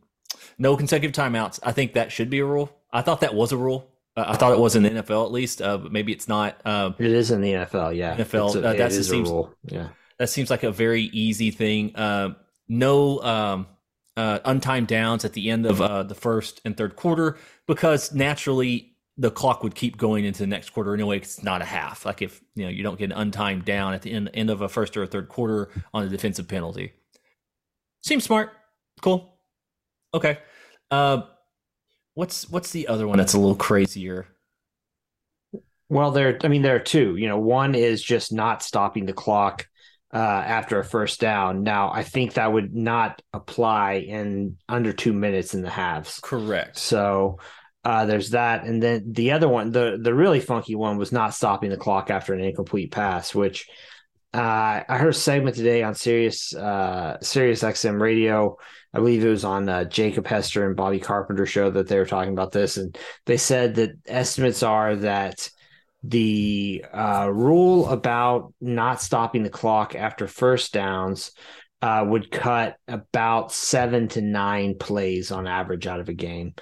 [0.58, 1.60] no consecutive timeouts.
[1.62, 2.76] I think that should be a rule.
[2.92, 3.92] I thought that was a rule.
[4.16, 6.61] I thought it was in the NFL at least, uh, but maybe it's not.
[6.64, 8.16] Uh, it is in the NFL, yeah.
[8.16, 8.57] NFL.
[8.62, 9.31] A, uh, that seems,
[9.64, 11.94] Yeah, that seems like a very easy thing.
[11.94, 12.31] Uh,
[12.68, 13.66] no um,
[14.16, 18.96] uh, untimed downs at the end of uh, the first and third quarter because naturally
[19.18, 21.18] the clock would keep going into the next quarter anyway.
[21.18, 22.05] It's not a half.
[22.07, 24.62] Like if you know you don't get an untimed down at the end, end of
[24.62, 26.92] a first or a third quarter on a defensive penalty.
[28.02, 28.52] Seems smart.
[29.02, 29.38] Cool.
[30.14, 30.38] Okay.
[30.90, 31.22] Uh,
[32.16, 34.26] What's what's the other one that's a little crazier?
[35.90, 36.38] Well, there.
[36.42, 37.14] I mean, there are two.
[37.16, 39.68] You know, one is just not stopping the clock
[40.14, 41.62] uh, after a first down.
[41.62, 46.18] Now, I think that would not apply in under two minutes in the halves.
[46.22, 46.79] Correct.
[46.79, 47.38] So
[47.85, 51.35] uh, there's that, and then the other one, the the really funky one, was not
[51.35, 53.68] stopping the clock after an incomplete pass, which
[54.37, 58.59] uh, I heard a segment today on Sirius uh, Sirius XM radio.
[58.92, 62.05] I believe it was on uh, Jacob Hester and Bobby Carpenter show that they were
[62.05, 65.49] talking about this, and they said that estimates are that
[66.03, 71.33] the uh, rule about not stopping the clock after first downs
[71.81, 76.53] uh, would cut about seven to nine plays on average out of a game.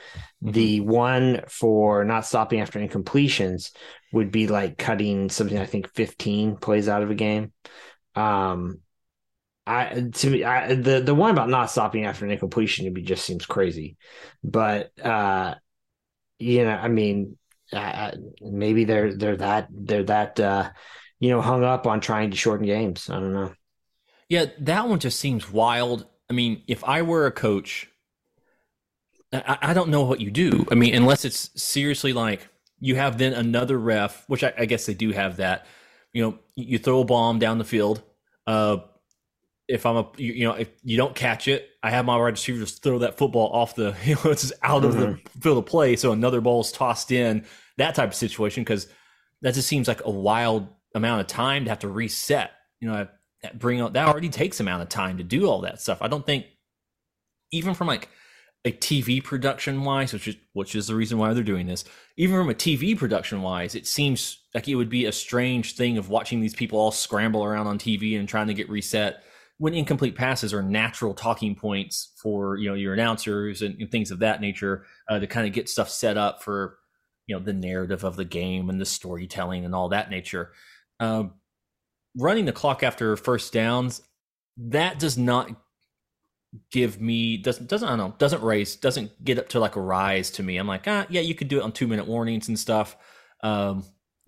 [0.44, 0.50] Mm-hmm.
[0.52, 3.72] The one for not stopping after incompletions
[4.14, 7.52] would be like cutting something I think 15 plays out of a game.
[8.14, 8.78] Um,
[9.66, 13.02] I to me, I, the the one about not stopping after an incompletion to me
[13.02, 13.96] just seems crazy,
[14.44, 15.56] but uh,
[16.38, 17.38] you know, I mean,
[17.72, 20.70] uh, maybe they're they're that they're that uh,
[21.18, 23.10] you know hung up on trying to shorten games.
[23.10, 23.52] I don't know.
[24.28, 26.06] Yeah, that one just seems wild.
[26.30, 27.88] I mean, if I were a coach,
[29.32, 30.66] I, I don't know what you do.
[30.70, 32.48] I mean, unless it's seriously like
[32.80, 35.66] you have then another ref, which I, I guess they do have that.
[36.12, 38.02] You know, you throw a bomb down the field.
[38.46, 38.78] Uh,
[39.66, 42.28] if I'm a you, you, know if you don't catch it, I have my wide
[42.28, 44.90] receiver just throw that football off the you know it's just out mm-hmm.
[44.90, 45.40] of the mm-hmm.
[45.40, 47.44] field of play, so another ball is tossed in.
[47.78, 48.86] That type of situation because
[49.42, 52.52] that just seems like a wild amount of time to have to reset.
[52.80, 53.08] You know,
[53.54, 56.02] bring out that already takes amount of time to do all that stuff.
[56.02, 56.46] I don't think
[57.50, 58.08] even from like
[58.64, 61.84] a TV production wise, which is which is the reason why they're doing this.
[62.16, 65.98] Even from a TV production wise, it seems like it would be a strange thing
[65.98, 69.22] of watching these people all scramble around on TV and trying to get reset
[69.58, 74.10] when incomplete passes are natural talking points for you know your announcers and, and things
[74.10, 76.78] of that nature uh, to kind of get stuff set up for
[77.26, 80.52] you know the narrative of the game and the storytelling and all that nature.
[80.98, 81.24] Uh,
[82.16, 84.00] running the clock after first downs
[84.56, 85.50] that does not
[86.70, 89.80] give me doesn't doesn't I don't know doesn't raise doesn't get up to like a
[89.80, 90.56] rise to me.
[90.56, 92.96] I'm like ah yeah you could do it on two minute warnings and stuff.
[93.42, 93.84] Um,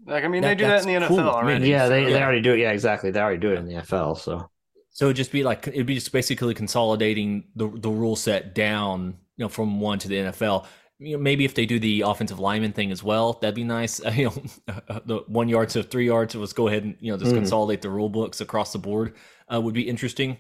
[0.07, 1.69] like I mean that, they do that in the NFL cool already.
[1.69, 2.59] Yeah, they, they already do it.
[2.59, 3.11] Yeah, exactly.
[3.11, 4.19] They already do it in the NFL.
[4.19, 4.51] So
[4.91, 9.19] so it'd just be like it'd be just basically consolidating the the rule set down,
[9.37, 10.67] you know, from one to the NFL.
[10.99, 14.03] You know, maybe if they do the offensive lineman thing as well, that'd be nice.
[14.03, 16.35] Uh, you know, the one yard to three yards.
[16.35, 17.37] Let's go ahead and you know just mm.
[17.37, 19.15] consolidate the rule books across the board.
[19.53, 20.39] Uh, would be interesting.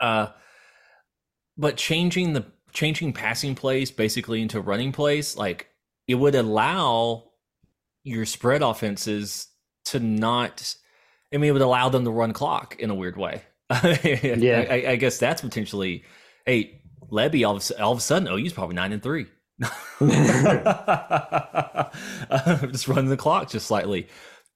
[0.00, 0.28] Uh,
[1.56, 5.68] but changing the changing passing plays basically into running plays, like
[6.08, 7.24] it would allow
[8.04, 9.48] your spread offenses
[9.86, 10.74] to not.
[11.32, 13.42] I mean, it would allow them to run clock in a weird way.
[13.70, 16.04] yeah, I, I, guess that's potentially.
[16.44, 19.26] Hey, Lebby, all of, all of a sudden, oh, he's probably nine and three.
[19.60, 19.72] just
[22.88, 24.08] running the clock just slightly.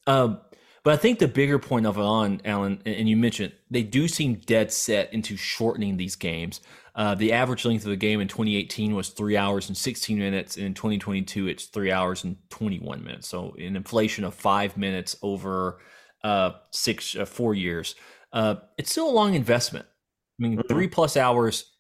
[0.07, 0.41] Um,
[0.83, 4.07] but I think the bigger point of it on, Alan, and you mentioned, they do
[4.07, 6.61] seem dead set into shortening these games.
[6.97, 10.57] Uh, the average length of the game in 2018 was three hours and 16 minutes,
[10.57, 13.29] and in 2022 it's three hours and 21 minutes.
[13.29, 15.79] So an inflation of five minutes over
[16.25, 17.95] uh, six, uh, four years.
[18.33, 19.85] Uh, it's still a long investment.
[19.87, 20.69] I mean, mm-hmm.
[20.69, 21.71] three plus hours.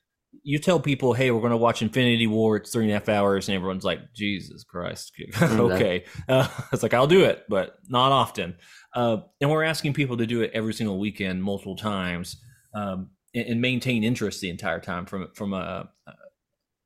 [0.43, 2.57] You tell people, "Hey, we're going to watch Infinity War.
[2.57, 6.95] It's three and a half hours," and everyone's like, "Jesus Christ, okay." Uh, it's like
[6.95, 8.57] I'll do it, but not often.
[8.95, 12.37] Uh, and we're asking people to do it every single weekend, multiple times,
[12.75, 16.12] um, and, and, maintain interest the entire time from from a uh,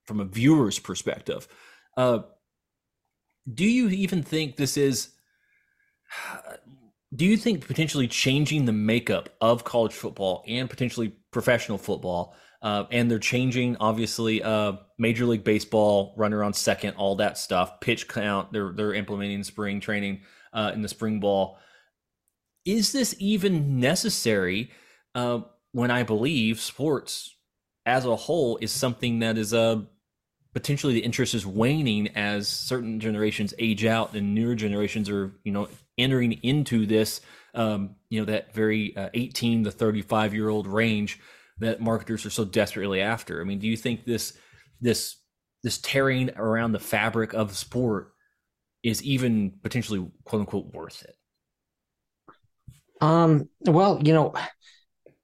[0.05, 1.49] from a viewer's perspective.
[1.97, 2.21] Uh,
[3.53, 5.11] do you even think this is?
[7.13, 12.85] Do you think potentially changing the makeup of college football and potentially professional football, uh,
[12.93, 18.07] and they're changing obviously uh, Major League Baseball, runner on second, all that stuff, pitch
[18.07, 18.53] count.
[18.53, 20.21] They're they're implementing spring training
[20.53, 21.59] uh, in the spring ball
[22.65, 24.71] is this even necessary
[25.15, 25.41] uh,
[25.73, 27.35] when I believe sports
[27.87, 29.83] as a whole is something that is uh,
[30.53, 35.53] potentially the interest is waning as certain generations age out and newer generations are you
[35.53, 37.21] know entering into this
[37.55, 41.21] um, you know that very uh, 18 to 35 year old range
[41.59, 43.41] that marketers are so desperately after.
[43.41, 44.35] I mean do you think this
[44.81, 45.17] this
[45.63, 48.13] this tearing around the fabric of sport
[48.83, 51.15] is even potentially quote unquote worth it?
[53.01, 54.35] Um, well, you know,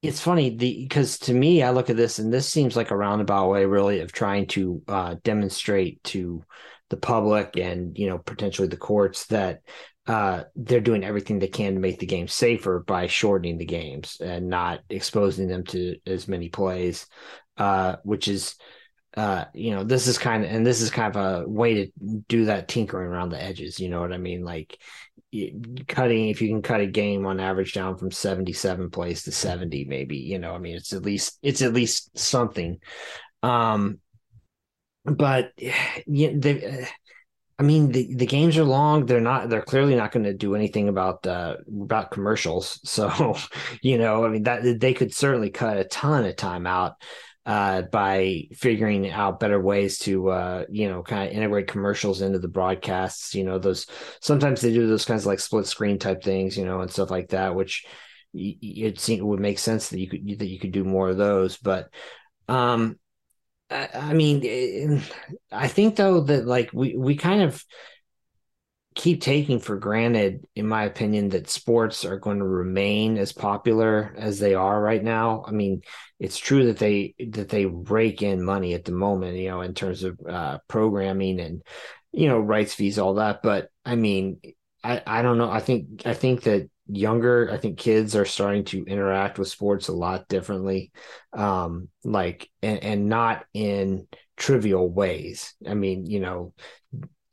[0.06, 3.50] it's funny because to me, I look at this and this seems like a roundabout
[3.50, 6.44] way, really, of trying to uh, demonstrate to
[6.88, 9.60] the public and you know potentially the courts that
[10.06, 14.18] uh, they're doing everything they can to make the game safer by shortening the games
[14.20, 17.06] and not exposing them to as many plays,
[17.58, 18.54] uh, which is
[19.16, 21.92] uh, you know, this is kind of, and this is kind of a way to
[22.28, 23.80] do that tinkering around the edges.
[23.80, 24.44] You know what I mean?
[24.44, 24.78] Like
[25.88, 29.84] cutting, if you can cut a game on average down from 77 plays to 70,
[29.84, 32.78] maybe, you know, I mean, it's at least, it's at least something.
[33.42, 34.00] Um,
[35.04, 35.52] but
[36.06, 36.88] yeah, they,
[37.58, 39.06] I mean, the, the games are long.
[39.06, 39.48] They're not.
[39.48, 42.80] They're clearly not going to do anything about uh, about commercials.
[42.86, 43.36] So,
[43.82, 46.94] you know, I mean, that they could certainly cut a ton of time out
[47.46, 52.40] uh, by figuring out better ways to uh, you know kind of integrate commercials into
[52.40, 53.34] the broadcasts.
[53.34, 53.86] You know, those
[54.20, 57.10] sometimes they do those kinds of like split screen type things, you know, and stuff
[57.10, 57.86] like that, which
[58.34, 61.56] it seemed would make sense that you could that you could do more of those.
[61.56, 61.88] But
[62.48, 62.98] um,
[63.70, 65.00] I, I mean, eh,
[65.52, 67.64] I think though that like we we kind of
[68.96, 74.14] keep taking for granted, in my opinion, that sports are going to remain as popular
[74.16, 75.44] as they are right now.
[75.46, 75.82] I mean,
[76.18, 79.74] it's true that they that they rake in money at the moment, you know, in
[79.74, 81.62] terms of uh, programming and
[82.10, 83.42] you know rights fees, all that.
[83.42, 84.40] But I mean,
[84.82, 85.50] I I don't know.
[85.50, 89.88] I think I think that younger i think kids are starting to interact with sports
[89.88, 90.92] a lot differently
[91.32, 94.06] um like and, and not in
[94.36, 96.52] trivial ways i mean you know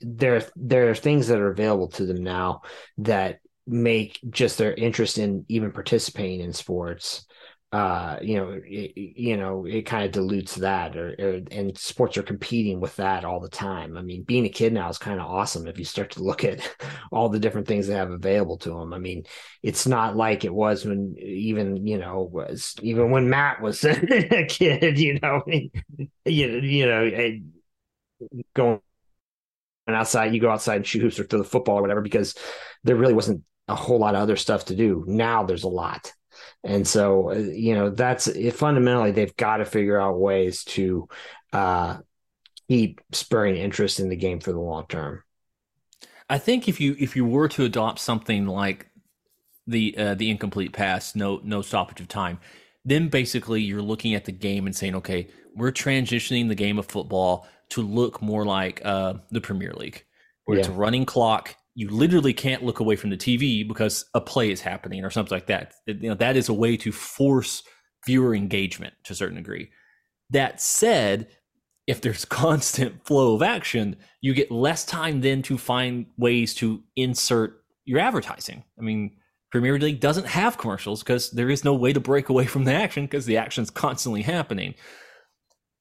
[0.05, 2.61] there there are things that are available to them now
[2.99, 7.25] that make just their interest in even participating in sports
[7.73, 12.15] uh, you know, it, you know, it kind of dilutes that, or, or, and sports
[12.19, 13.97] are competing with that all the time.
[13.97, 16.43] I mean, being a kid now is kind of awesome if you start to look
[16.43, 16.69] at
[17.11, 18.93] all the different things they have available to them.
[18.93, 19.23] I mean,
[19.63, 24.45] it's not like it was when even you know was even when Matt was a
[24.47, 24.99] kid.
[24.99, 25.67] You know, you
[26.25, 27.39] you know,
[28.53, 28.81] going
[29.89, 32.35] outside, you go outside and shoot hoops or throw the football or whatever because
[32.83, 35.03] there really wasn't a whole lot of other stuff to do.
[35.07, 36.11] Now there's a lot
[36.63, 41.07] and so, uh, you know, that's it, fundamentally they've got to figure out ways to
[41.51, 41.97] uh,
[42.67, 45.23] keep spurring interest in the game for the long term.
[46.29, 48.87] I think if you if you were to adopt something like
[49.67, 52.39] the uh, the incomplete pass, no no stoppage of time,
[52.85, 56.85] then basically you're looking at the game and saying, okay, we're transitioning the game of
[56.85, 60.03] football to look more like uh, the Premier League,
[60.45, 60.61] where yeah.
[60.61, 64.51] it's a running clock you literally can't look away from the TV because a play
[64.51, 65.73] is happening or something like that.
[65.87, 67.63] It, you know, that is a way to force
[68.05, 69.69] viewer engagement to a certain degree.
[70.29, 71.29] That said,
[71.87, 76.83] if there's constant flow of action, you get less time then to find ways to
[76.95, 78.63] insert your advertising.
[78.77, 79.17] I mean,
[79.51, 82.73] Premier League doesn't have commercials because there is no way to break away from the
[82.73, 84.75] action because the action's constantly happening.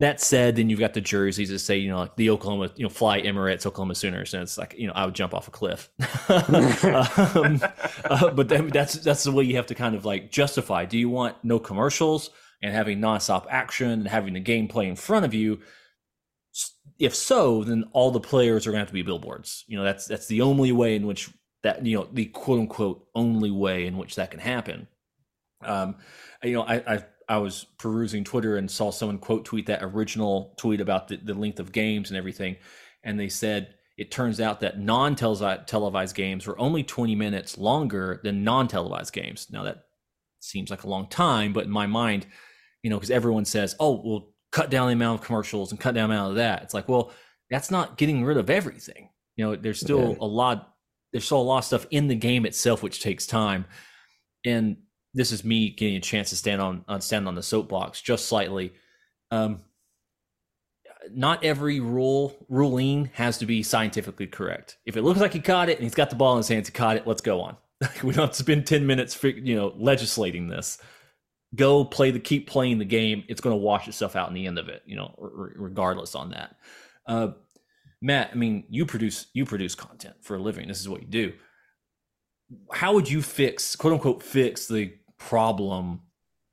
[0.03, 2.83] That said, then you've got the jerseys that say, you know, like the Oklahoma, you
[2.83, 5.53] know, fly Emirates, Oklahoma Sooners, and it's like, you know, I would jump off a
[5.53, 5.91] cliff.
[6.29, 7.61] um,
[8.07, 10.87] uh, but then that's that's the way you have to kind of like justify.
[10.87, 12.31] Do you want no commercials
[12.65, 15.61] and having nonstop action and having the gameplay in front of you?
[16.99, 19.65] If so, then all the players are going to have to be billboards.
[19.69, 21.31] You know, that's that's the only way in which
[21.63, 24.89] that you know the quote unquote only way in which that can happen.
[25.65, 25.95] Um,
[26.43, 30.53] you know, I, I I was perusing Twitter and saw someone quote tweet that original
[30.59, 32.57] tweet about the, the length of games and everything.
[33.05, 38.21] And they said it turns out that non televised games were only 20 minutes longer
[38.23, 39.47] than non televised games.
[39.51, 39.85] Now, that
[40.41, 42.27] seems like a long time, but in my mind,
[42.83, 45.95] you know, because everyone says, oh, we'll cut down the amount of commercials and cut
[45.95, 46.63] down the amount of that.
[46.65, 47.13] It's like, well,
[47.49, 49.09] that's not getting rid of everything.
[49.37, 50.19] You know, there's still okay.
[50.21, 50.75] a lot,
[51.13, 53.65] there's still a lot of stuff in the game itself, which takes time.
[54.45, 54.77] And
[55.15, 58.27] this is me getting a chance to stand on, on stand on the soapbox just
[58.27, 58.73] slightly.
[59.31, 59.61] Um,
[61.11, 64.79] not every rule ruling has to be scientifically correct.
[64.87, 66.69] If it looks like he caught it and he's got the ball in his hands,
[66.69, 67.07] he caught it.
[67.07, 67.57] Let's go on.
[68.03, 70.79] we don't spend ten minutes, you know, legislating this.
[71.55, 73.25] Go play the keep playing the game.
[73.29, 74.83] It's going to wash itself out in the end of it.
[74.87, 76.57] You know, r- regardless on that.
[77.07, 77.29] Uh,
[78.01, 80.69] Matt, I mean, you produce you produce content for a living.
[80.69, 81.33] This is what you do.
[82.73, 84.93] How would you fix, quote unquote, fix the
[85.29, 86.01] problem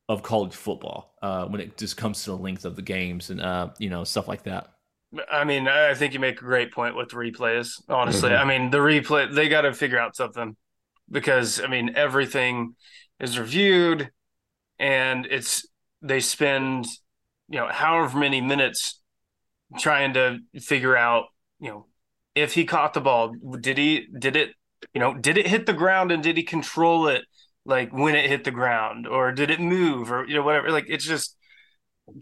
[0.07, 3.41] of college football uh, when it just comes to the length of the games and
[3.41, 4.73] uh, you know stuff like that.
[5.31, 7.81] I mean, I think you make a great point with the replays.
[7.89, 8.49] Honestly, mm-hmm.
[8.49, 10.55] I mean, the replay they got to figure out something
[11.11, 12.75] because I mean everything
[13.19, 14.11] is reviewed
[14.77, 15.67] and it's
[16.01, 16.85] they spend
[17.49, 19.01] you know however many minutes
[19.77, 21.25] trying to figure out
[21.59, 21.85] you know
[22.35, 24.51] if he caught the ball did he did it
[24.93, 27.23] you know did it hit the ground and did he control it
[27.69, 30.85] like when it hit the ground or did it move or you know whatever like
[30.89, 31.35] it's just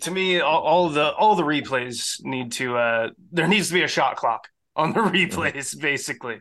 [0.02, 3.84] to me all, all the all the replays need to uh there needs to be
[3.84, 6.40] a shot clock on the replays basically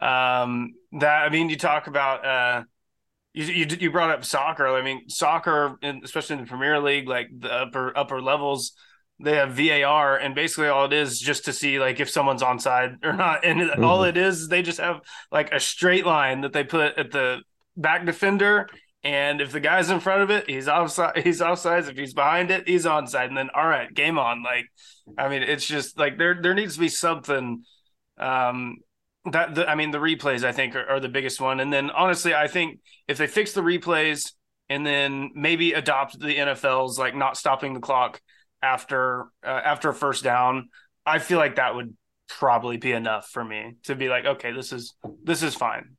[0.00, 2.62] um that i mean you talk about uh
[3.34, 7.28] you, you, you brought up soccer i mean soccer especially in the premier league like
[7.36, 8.72] the upper upper levels
[9.20, 13.04] they have VAR, and basically all it is just to see like if someone's onside
[13.04, 13.44] or not.
[13.44, 13.84] And mm-hmm.
[13.84, 17.42] all it is, they just have like a straight line that they put at the
[17.76, 18.68] back defender.
[19.02, 21.18] And if the guy's in front of it, he's offside.
[21.24, 21.86] He's offside.
[21.86, 23.28] If he's behind it, he's onside.
[23.28, 24.42] And then, all right, game on.
[24.42, 24.66] Like,
[25.18, 27.62] I mean, it's just like there there needs to be something.
[28.18, 28.76] Um,
[29.30, 31.60] that the, I mean, the replays I think are, are the biggest one.
[31.60, 34.32] And then honestly, I think if they fix the replays
[34.68, 38.20] and then maybe adopt the NFL's like not stopping the clock
[38.62, 40.68] after uh, after a first down,
[41.04, 41.94] I feel like that would
[42.28, 45.96] probably be enough for me to be like, okay, this is this is fine.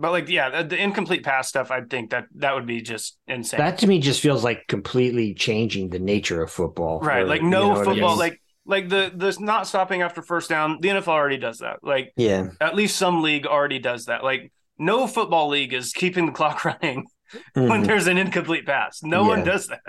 [0.00, 3.18] But like, yeah, the, the, incomplete pass stuff, I think that that would be just
[3.28, 3.58] insane.
[3.58, 7.00] That to me just feels like completely changing the nature of football.
[7.00, 7.20] Right.
[7.20, 10.78] Or, like no you know football, like like the the not stopping after first down.
[10.80, 11.80] The NFL already does that.
[11.82, 14.24] Like yeah, at least some league already does that.
[14.24, 17.68] Like no football league is keeping the clock running mm-hmm.
[17.68, 19.02] when there's an incomplete pass.
[19.02, 19.28] No yeah.
[19.28, 19.82] one does that.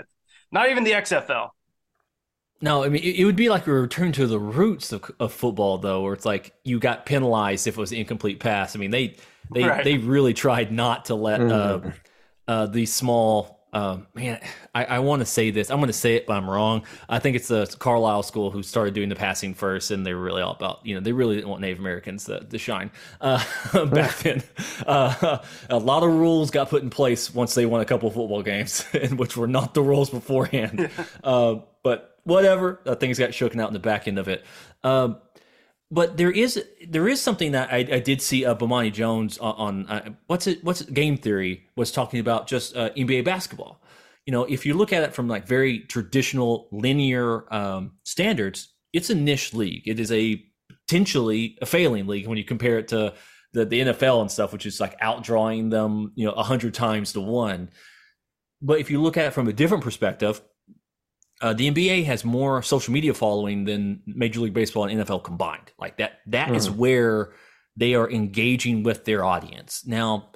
[0.50, 1.48] Not even the XFL.
[2.60, 5.78] No, I mean it, would be like a return to the roots of, of football,
[5.78, 8.76] though, where it's like you got penalized if it was an incomplete pass.
[8.76, 9.16] I mean they
[9.54, 9.84] they right.
[9.84, 11.88] they really tried not to let uh, mm-hmm.
[11.88, 14.38] uh, uh, these small Um, man,
[14.74, 15.70] I, I want to say this.
[15.70, 16.84] I'm going to say it, but I'm wrong.
[17.08, 20.20] I think it's the Carlisle school who started doing the passing first, and they were
[20.20, 22.90] really all about, you know, they really didn't want Native Americans to, to shine
[23.22, 23.42] uh,
[23.86, 24.42] back then.
[24.86, 25.38] Uh,
[25.70, 28.82] a lot of rules got put in place once they won a couple football games,
[29.16, 30.90] which were not the rules beforehand.
[31.24, 34.44] uh, but whatever, uh, things got shaken out in the back end of it.
[34.84, 35.16] Um,
[35.92, 39.54] but there is there is something that I, I did see uh, Bomani Jones on,
[39.54, 43.82] on uh, what's it what's it, game theory was talking about just uh, NBA basketball.
[44.24, 49.10] You know, if you look at it from like very traditional linear um, standards, it's
[49.10, 49.86] a niche league.
[49.86, 50.42] It is a
[50.88, 53.12] potentially a failing league when you compare it to
[53.52, 57.12] the, the NFL and stuff, which is like outdrawing them, you know, a hundred times
[57.12, 57.68] to one.
[58.62, 60.40] But if you look at it from a different perspective,
[61.42, 65.72] uh, the NBA has more social media following than Major League Baseball and NFL combined.
[65.78, 66.56] Like that, that mm.
[66.56, 66.76] is hmm.
[66.76, 67.32] where
[67.76, 69.84] they are engaging with their audience.
[69.86, 70.30] Now,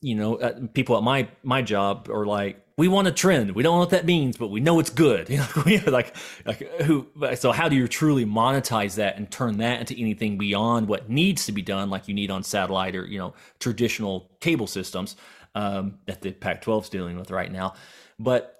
[0.00, 3.52] you know, uh, people at my my job are like, we want a trend.
[3.52, 5.28] We don't know what that means, but we know it's good.
[5.66, 6.14] You know, like,
[6.44, 7.06] like who?
[7.36, 11.46] So, how do you truly monetize that and turn that into anything beyond what needs
[11.46, 15.16] to be done, like you need on satellite or you know traditional cable systems
[15.54, 17.74] um, that the Pac-12 is dealing with right now?
[18.18, 18.55] But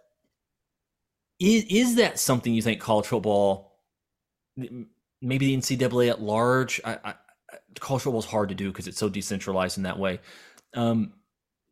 [1.38, 3.78] is, is that something you think college football,
[4.56, 6.80] maybe the NCAA at large?
[6.84, 7.14] I, I,
[7.80, 10.20] college football is hard to do because it's so decentralized in that way.
[10.74, 11.12] Um,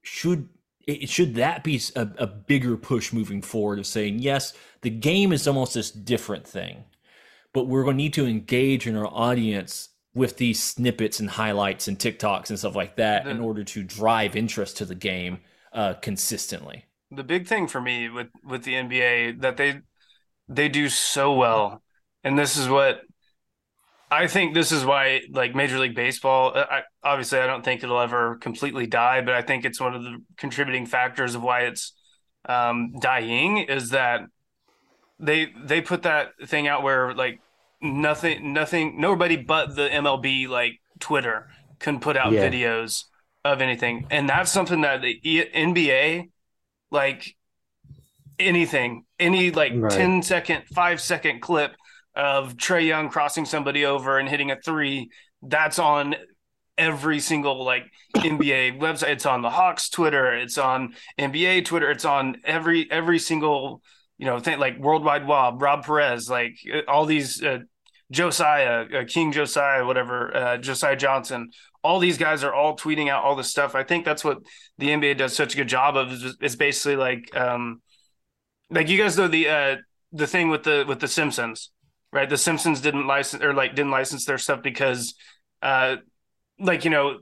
[0.03, 0.49] should
[0.87, 4.53] it, should that be a, a bigger push moving forward of saying yes,
[4.83, 6.85] the game is almost this different thing,
[7.53, 11.89] but we're going to need to engage in our audience with these snippets and highlights
[11.89, 15.41] and TikToks and stuff like that in order to drive interest to the game
[15.73, 16.85] uh, consistently
[17.15, 19.81] the big thing for me with with the NBA that they
[20.49, 21.83] they do so well,
[22.23, 23.03] and this is what
[24.11, 24.55] I think.
[24.55, 28.37] This is why, like Major League Baseball, uh, I, obviously, I don't think it'll ever
[28.37, 31.95] completely die, but I think it's one of the contributing factors of why it's
[32.49, 34.23] um, dying is that
[35.19, 37.41] they they put that thing out where like
[37.81, 41.49] nothing, nothing, nobody but the MLB like Twitter
[41.79, 42.49] can put out yeah.
[42.49, 43.05] videos
[43.45, 46.31] of anything, and that's something that the NBA
[46.91, 47.37] like
[48.39, 49.93] anything, any like right.
[49.93, 51.73] 10 second, five second clip
[52.15, 55.11] of Trae Young crossing somebody over and hitting a three.
[55.43, 56.15] That's on
[56.79, 57.85] every single like
[58.17, 59.11] NBA website.
[59.11, 60.35] It's on the Hawks Twitter.
[60.35, 61.91] It's on NBA Twitter.
[61.91, 63.83] It's on every every single
[64.19, 66.57] you know thing like Worldwide Wob, Rob Perez, like
[66.89, 67.59] all these uh,
[68.11, 71.51] Josiah, uh, King Josiah, whatever, uh, Josiah Johnson,
[71.83, 73.75] all these guys are all tweeting out all this stuff.
[73.75, 74.39] I think that's what
[74.79, 77.83] the NBA does such a good job of is, is basically like um
[78.71, 79.77] like you guys know the uh
[80.13, 81.71] the thing with the with the Simpsons,
[82.13, 82.29] right?
[82.29, 85.15] The Simpsons didn't license or like didn't license their stuff because
[85.61, 85.97] uh
[86.59, 87.19] like you know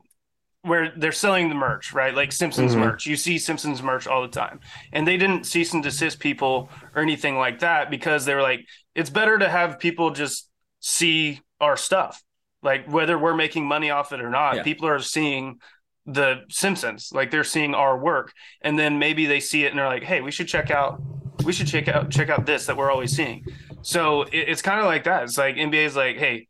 [0.62, 2.14] where they're selling the merch, right?
[2.14, 2.82] Like Simpsons mm-hmm.
[2.82, 3.04] merch.
[3.04, 4.60] You see Simpsons merch all the time.
[4.92, 8.60] And they didn't cease and desist people or anything like that because they were like,
[8.94, 10.48] it's better to have people just
[10.82, 12.22] see our stuff
[12.62, 14.62] like whether we're making money off it or not, yeah.
[14.62, 15.60] people are seeing
[16.06, 19.86] the Simpsons, like they're seeing our work, and then maybe they see it and they're
[19.86, 21.00] like, "Hey, we should check out,
[21.44, 23.44] we should check out, check out this that we're always seeing."
[23.82, 25.24] So it, it's kind of like that.
[25.24, 26.48] It's like NBA is like, "Hey,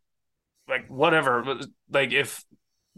[0.68, 1.59] like whatever,
[1.91, 2.45] like if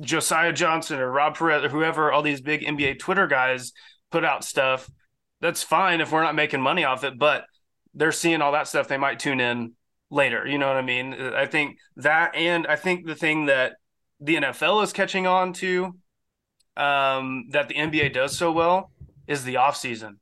[0.01, 3.72] Josiah Johnson or Rob Perez or whoever, all these big NBA Twitter guys
[4.11, 4.91] put out stuff,
[5.41, 7.45] that's fine if we're not making money off it, but."
[7.97, 8.89] They're seeing all that stuff.
[8.89, 9.74] They might tune in
[10.15, 10.47] later.
[10.47, 11.12] You know what I mean?
[11.15, 13.75] I think that, and I think the thing that
[14.21, 15.95] the NFL is catching on to,
[16.77, 18.91] um, that the NBA does so well,
[19.27, 20.21] is the off season.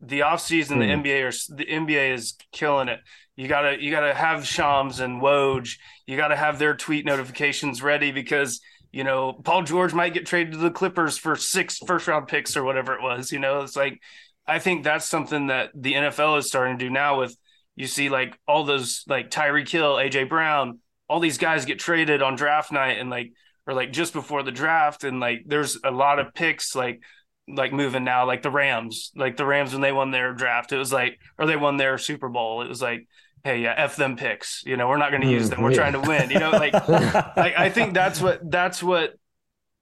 [0.00, 0.80] The off season, mm.
[0.80, 1.02] the hmm.
[1.02, 3.00] NBA are the NBA is killing it.
[3.36, 5.78] You gotta you gotta have Shams and Woj.
[6.06, 8.60] You gotta have their tweet notifications ready because
[8.92, 12.56] you know Paul George might get traded to the Clippers for six first round picks
[12.56, 13.32] or whatever it was.
[13.32, 14.00] You know, it's like
[14.46, 17.36] I think that's something that the NFL is starting to do now with
[17.76, 22.22] you see like all those like Tyreek Hill, AJ Brown, all these guys get traded
[22.22, 23.32] on draft night and like
[23.66, 27.02] or like just before the draft and like there's a lot of picks like
[27.48, 30.78] like moving now like the Rams like the Rams when they won their draft it
[30.78, 33.06] was like or they won their Super Bowl it was like
[33.42, 35.76] hey yeah f them picks you know we're not going to use them we're yeah.
[35.76, 39.14] trying to win you know like like I think that's what that's what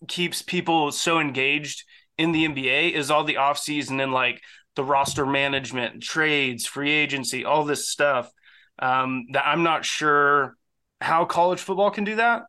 [0.09, 1.85] keeps people so engaged
[2.19, 4.43] in the NBA is all the offseason and like
[4.77, 8.31] the roster management, trades, free agency, all this stuff.
[8.79, 10.57] Um, that I'm not sure
[11.01, 12.45] how college football can do that.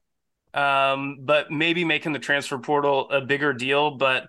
[0.54, 3.98] Um, but maybe making the transfer portal a bigger deal.
[3.98, 4.28] But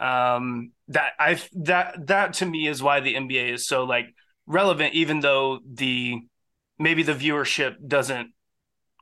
[0.00, 4.14] um, that I that that to me is why the NBA is so like
[4.46, 6.20] relevant, even though the
[6.78, 8.32] maybe the viewership doesn't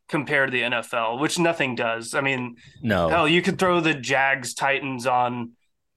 [0.08, 2.14] compare to the NFL, which nothing does.
[2.14, 5.52] I mean, no, hell, you could throw the Jags Titans on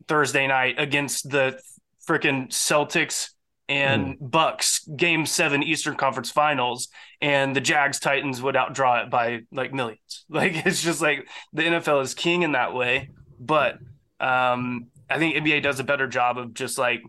[0.07, 1.59] Thursday night against the
[2.07, 3.29] freaking Celtics
[3.69, 4.31] and mm.
[4.31, 6.89] Bucks game seven Eastern Conference Finals,
[7.21, 9.99] and the Jags Titans would outdraw it by like millions.
[10.29, 13.77] Like it's just like the NFL is king in that way, but
[14.19, 17.01] um, I think NBA does a better job of just like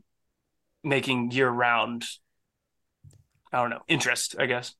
[0.82, 2.04] making year round.
[3.52, 4.36] I don't know interest.
[4.38, 4.74] I guess.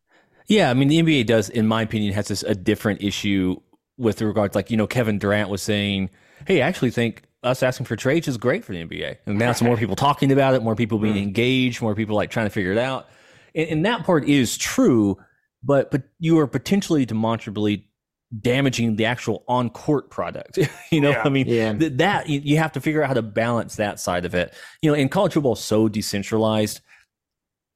[0.46, 3.56] Yeah, I mean the NBA does, in my opinion, has this a different issue
[3.96, 6.10] with regards, like you know, Kevin Durant was saying,
[6.46, 9.18] "Hey, I actually think us asking for trades is great for the NBA.
[9.26, 11.22] And now some more people talking about it, more people being mm.
[11.22, 13.06] engaged, more people like trying to figure it out.
[13.54, 15.18] And, and that part is true,
[15.62, 17.86] but but you are potentially demonstrably
[18.40, 20.58] damaging the actual on court product.
[20.90, 21.22] you know, yeah.
[21.24, 21.72] I mean, yeah.
[21.72, 24.52] th- that you, you, have to figure out how to balance that side of it.
[24.82, 26.80] You know, in college football, so decentralized,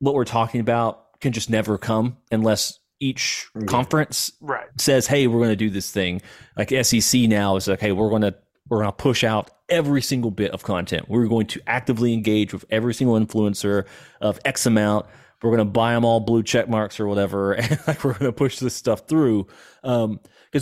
[0.01, 4.67] what we're talking about can just never come unless each conference right.
[4.77, 6.23] says, "Hey, we're going to do this thing."
[6.57, 8.35] Like SEC now is like, "Hey, we're going to
[8.69, 11.09] we're going to push out every single bit of content.
[11.09, 13.87] We're going to actively engage with every single influencer
[14.21, 15.07] of X amount.
[15.43, 18.27] We're going to buy them all blue check marks or whatever, and like we're going
[18.27, 19.47] to push this stuff through.
[19.83, 20.05] Because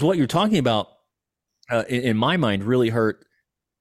[0.02, 0.88] um, what you're talking about,
[1.70, 3.24] uh, in, in, my mind, really hurt.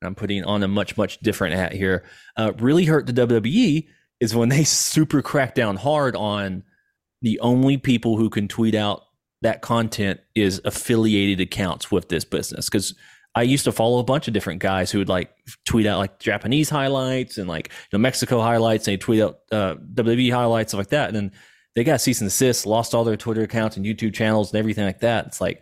[0.02, 2.04] I'm putting on a much much different hat here.
[2.38, 3.88] Uh, really hurt the WWE
[4.20, 6.64] is when they super crack down hard on
[7.22, 9.04] the only people who can tweet out
[9.42, 12.96] that content is affiliated accounts with this business because
[13.36, 15.30] I used to follow a bunch of different guys who would like
[15.66, 18.88] tweet out like Japanese highlights and like you know Mexico highlights.
[18.88, 21.32] And they tweet out uh, WWE highlights stuff like that, and then
[21.76, 24.86] they got cease and desist, lost all their Twitter accounts and YouTube channels and everything
[24.86, 25.28] like that.
[25.28, 25.62] It's like,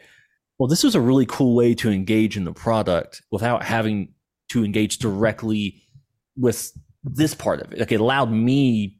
[0.59, 4.13] well, this was a really cool way to engage in the product without having
[4.49, 5.81] to engage directly
[6.37, 6.71] with
[7.03, 7.79] this part of it.
[7.79, 8.99] Like it allowed me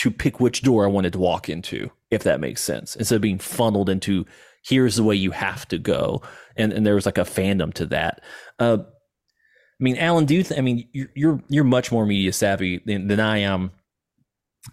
[0.00, 3.22] to pick which door I wanted to walk into, if that makes sense, instead of
[3.22, 4.26] being funneled into
[4.64, 6.22] here's the way you have to go.
[6.56, 8.22] And and there was like a fandom to that.
[8.58, 10.42] Uh, I mean, Alan, do you?
[10.42, 13.72] Th- I mean, you're, you're you're much more media savvy than, than I am.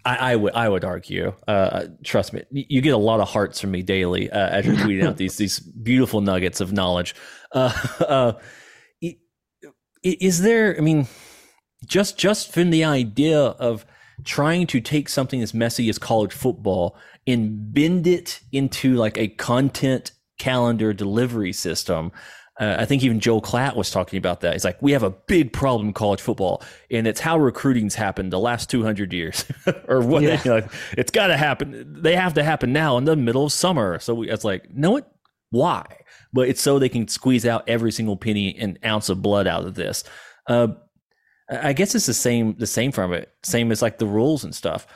[0.06, 1.34] I, I, would I would argue.
[1.46, 4.76] Uh, trust me, you get a lot of hearts from me daily uh, as you're
[4.76, 7.14] tweeting out these these beautiful nuggets of knowledge.
[7.52, 7.72] Uh,
[8.08, 8.32] uh
[10.02, 10.76] is there?
[10.76, 11.06] I mean,
[11.86, 13.86] just just from the idea of
[14.24, 16.96] trying to take something as messy as college football
[17.26, 22.12] and bend it into like a content calendar delivery system.
[22.60, 24.52] Uh, I think even Joel Klatt was talking about that.
[24.52, 28.32] He's like, we have a big problem in college football, and it's how recruiting's happened
[28.32, 29.46] the last 200 years,
[29.88, 30.22] or what?
[30.22, 30.40] Yeah.
[30.44, 32.02] You know, it's got to happen.
[32.02, 33.98] They have to happen now in the middle of summer.
[34.00, 35.06] So we, it's like, no, it
[35.50, 35.84] why?
[36.32, 39.64] But it's so they can squeeze out every single penny and ounce of blood out
[39.64, 40.02] of this.
[40.46, 40.68] Uh,
[41.60, 44.54] I guess it's the same, the same from it, same as like the rules and
[44.54, 44.86] stuff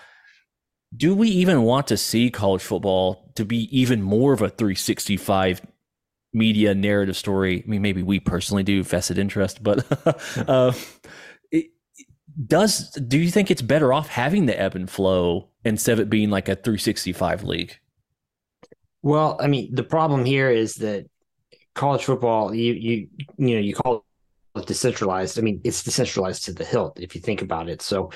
[0.94, 5.60] do we even want to see college football to be even more of a 365
[6.32, 7.62] media narrative story?
[7.64, 9.84] I mean, maybe we personally do, vested interest, but
[10.48, 10.72] uh,
[11.50, 11.66] it,
[12.46, 16.10] does do you think it's better off having the ebb and flow instead of it
[16.10, 17.78] being like a 365 league?
[19.02, 21.06] Well, I mean, the problem here is that
[21.74, 24.05] college football, you you you know, you call
[24.64, 25.38] decentralized.
[25.38, 27.82] I mean, it's decentralized to the hilt if you think about it.
[27.82, 28.10] So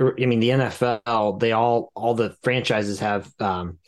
[0.00, 3.78] I mean, the NFL, they all all the franchises have um,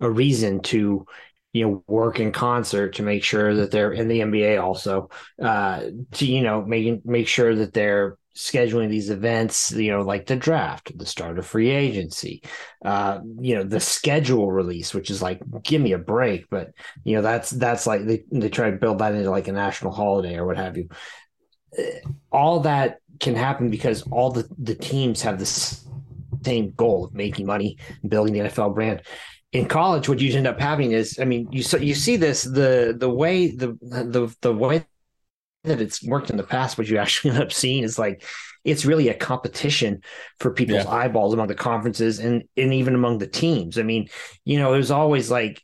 [0.00, 1.06] a reason to
[1.52, 5.10] you know work in concert to make sure that they're in the NBA also
[5.40, 10.24] uh, to you know make make sure that they're scheduling these events you know like
[10.24, 12.42] the draft the start of free agency
[12.82, 16.70] uh you know the schedule release which is like give me a break but
[17.04, 19.92] you know that's that's like they, they try to build that into like a national
[19.92, 20.88] holiday or what have you
[22.30, 25.46] all that can happen because all the, the teams have the
[26.44, 29.02] same goal of making money and building the NFL brand.
[29.52, 32.42] In college, what you end up having is, I mean, you so you see this
[32.42, 34.86] the the way the the the way
[35.64, 36.78] that it's worked in the past.
[36.78, 38.24] What you actually end up seeing is like
[38.64, 40.02] it's really a competition
[40.38, 40.90] for people's yeah.
[40.90, 43.78] eyeballs among the conferences and and even among the teams.
[43.78, 44.08] I mean,
[44.44, 45.62] you know, it was always like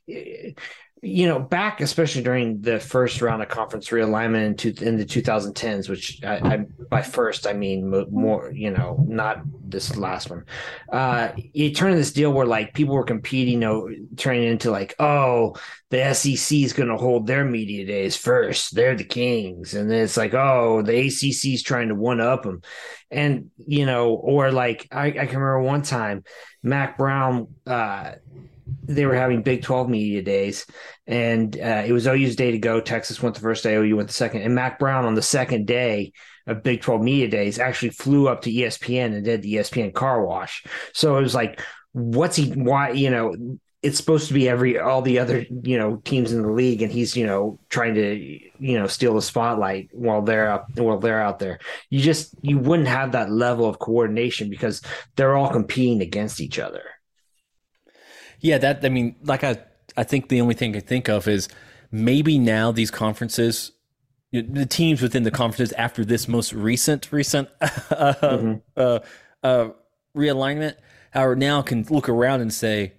[1.03, 5.89] you know, back especially during the first round of conference realignment in, in the 2010s,
[5.89, 6.57] which I, I,
[6.91, 10.45] by first I mean more, you know, not this last one.
[10.91, 14.95] Uh, you turn this deal where like people were competing, you know, turning into like,
[14.99, 15.55] oh,
[15.91, 18.75] the SEC is going to hold their media days first.
[18.75, 22.43] They're the kings, and then it's like, oh, the ACC is trying to one up
[22.43, 22.63] them,
[23.11, 26.25] and you know, or like I, I can remember one time,
[26.63, 27.49] Mack Brown.
[27.67, 28.13] Uh,
[28.85, 30.67] they were having Big 12 media days,
[31.07, 32.81] and uh, it was OU's day to go.
[32.81, 34.43] Texas went the first day, OU went the second.
[34.43, 36.13] And Mack Brown on the second day
[36.47, 40.25] of Big 12 media days actually flew up to ESPN and did the ESPN car
[40.25, 40.65] wash.
[40.93, 41.61] So it was like,
[41.93, 45.97] what's he, why, you know, it's supposed to be every all the other you know
[46.05, 49.89] teams in the league and he's you know trying to you know steal the spotlight
[49.93, 53.79] while they're out while they're out there you just you wouldn't have that level of
[53.79, 54.83] coordination because
[55.15, 56.83] they're all competing against each other
[58.41, 59.57] yeah that i mean like i
[59.97, 61.49] i think the only thing i think of is
[61.91, 63.73] maybe now these conferences
[64.31, 68.55] the teams within the conferences after this most recent recent uh, mm-hmm.
[68.77, 68.99] uh,
[69.43, 69.69] uh,
[70.17, 70.75] realignment
[71.15, 72.93] are now can look around and say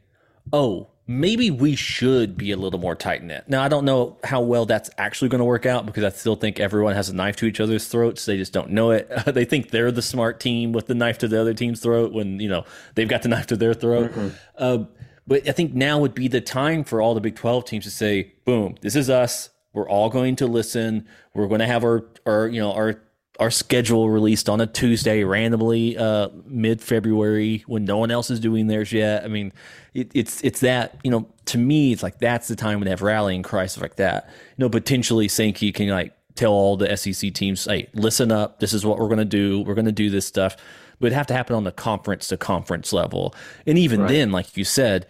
[0.52, 3.46] oh, maybe we should be a little more tight knit.
[3.48, 6.36] Now, I don't know how well that's actually going to work out because I still
[6.36, 8.26] think everyone has a knife to each other's throats.
[8.26, 9.10] They just don't know it.
[9.26, 12.40] they think they're the smart team with the knife to the other team's throat when,
[12.40, 12.66] you know,
[12.96, 14.12] they've got the knife to their throat.
[14.12, 14.84] Mm-hmm.
[15.30, 17.92] But I think now would be the time for all the Big 12 teams to
[17.92, 19.52] say, boom, this is us.
[19.74, 21.08] We're all going to listen.
[21.36, 23.04] We're going to have our, our you know, our
[23.40, 28.40] our schedule released on a Tuesday randomly uh, mid February when no one else is
[28.40, 29.24] doing theirs yet.
[29.24, 29.54] I mean,
[29.94, 32.90] it, it's it's that you know to me it's like that's the time when they
[32.90, 34.30] have rallying cries like that.
[34.58, 38.74] You know, potentially Sankey can like tell all the SEC teams, hey, listen up, this
[38.74, 39.62] is what we're going to do.
[39.62, 40.56] We're going to do this stuff,
[41.00, 43.34] but it'd have to happen on the conference to conference level,
[43.66, 44.10] and even right.
[44.10, 45.08] then, like you said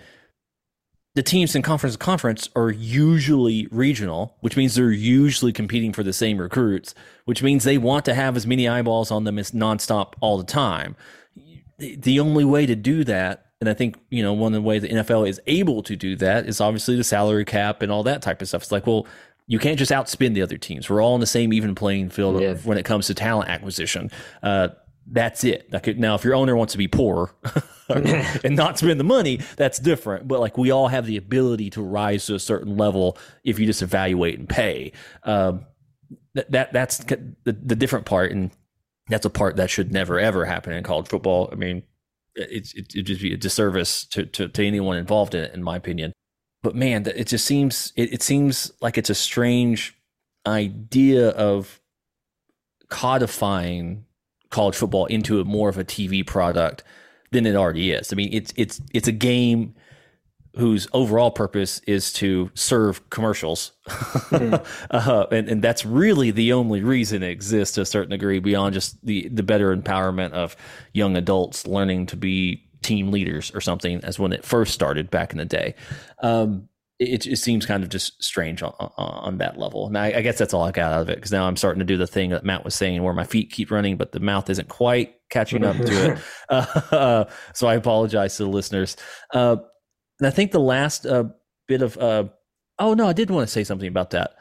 [1.15, 6.03] the teams in conference to conference are usually regional, which means they're usually competing for
[6.03, 6.93] the same recruits,
[7.25, 10.43] which means they want to have as many eyeballs on them as nonstop all the
[10.43, 10.95] time.
[11.77, 14.83] The only way to do that, and I think, you know, one of the ways
[14.83, 18.21] the NFL is able to do that is obviously the salary cap and all that
[18.21, 18.63] type of stuff.
[18.63, 19.07] It's like, well,
[19.47, 20.89] you can't just outspend the other teams.
[20.89, 22.53] We're all on the same even playing field yeah.
[22.63, 24.11] when it comes to talent acquisition.
[24.43, 24.69] Uh,
[25.11, 25.71] that's it.
[25.71, 27.33] Like now, if your owner wants to be poor
[27.89, 30.27] and not spend the money, that's different.
[30.27, 33.65] But like we all have the ability to rise to a certain level if you
[33.65, 34.91] just evaluate and pay.
[35.23, 35.65] Um,
[36.35, 38.51] that, that that's the, the different part, and
[39.07, 41.49] that's a part that should never ever happen in college football.
[41.51, 41.83] I mean,
[42.35, 45.63] it's it, it just be a disservice to, to, to anyone involved in it, in
[45.63, 46.13] my opinion.
[46.61, 49.97] But man, it just seems it, it seems like it's a strange
[50.45, 51.81] idea of
[52.89, 54.05] codifying
[54.49, 56.83] college football into a more of a TV product
[57.31, 58.11] than it already is.
[58.11, 59.75] I mean, it's it's it's a game
[60.55, 64.65] whose overall purpose is to serve commercials, mm.
[64.91, 68.73] uh, and and that's really the only reason it exists to a certain degree beyond
[68.73, 70.55] just the the better empowerment of
[70.93, 75.31] young adults learning to be team leaders or something as when it first started back
[75.31, 75.75] in the day.
[76.23, 76.69] Um,
[76.99, 79.87] it, it seems kind of just strange on, on that level.
[79.87, 81.79] And I, I, guess that's all I got out of it because now I'm starting
[81.79, 84.19] to do the thing that Matt was saying where my feet keep running, but the
[84.19, 86.19] mouth isn't quite catching up to it.
[86.49, 88.97] Uh, so I apologize to the listeners.
[89.33, 89.57] Uh,
[90.19, 91.25] and I think the last uh,
[91.67, 92.25] bit of, uh,
[92.79, 94.31] oh no, I did want to say something about that.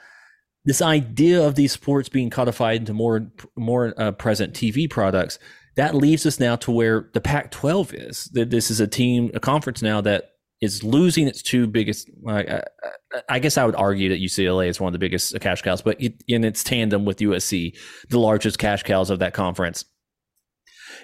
[0.64, 5.38] This idea of these sports being codified into more more uh, present TV products
[5.76, 8.24] that leaves us now to where the Pac-12 is.
[8.32, 10.30] That this is a team, a conference now that
[10.60, 12.10] is losing its two biggest.
[12.28, 12.60] Uh,
[13.28, 16.00] I guess I would argue that UCLA is one of the biggest cash cows, but
[16.00, 17.76] it, in its tandem with USC,
[18.08, 19.84] the largest cash cows of that conference,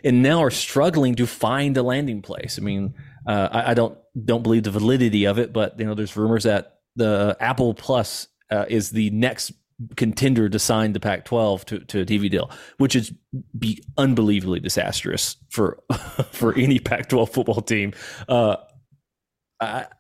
[0.03, 2.59] and now are struggling to find a landing place.
[2.59, 2.95] I mean,
[3.27, 6.45] uh, I, I, don't don't believe the validity of it, but you know, there's rumors
[6.45, 9.53] that the Apple Plus uh, is the next
[9.97, 13.13] contender to sign the Pac-12 to, to a TV deal, which is
[13.59, 15.83] be unbelievably disastrous for
[16.33, 17.93] for any Pac-12 football team.
[18.29, 18.57] Uh,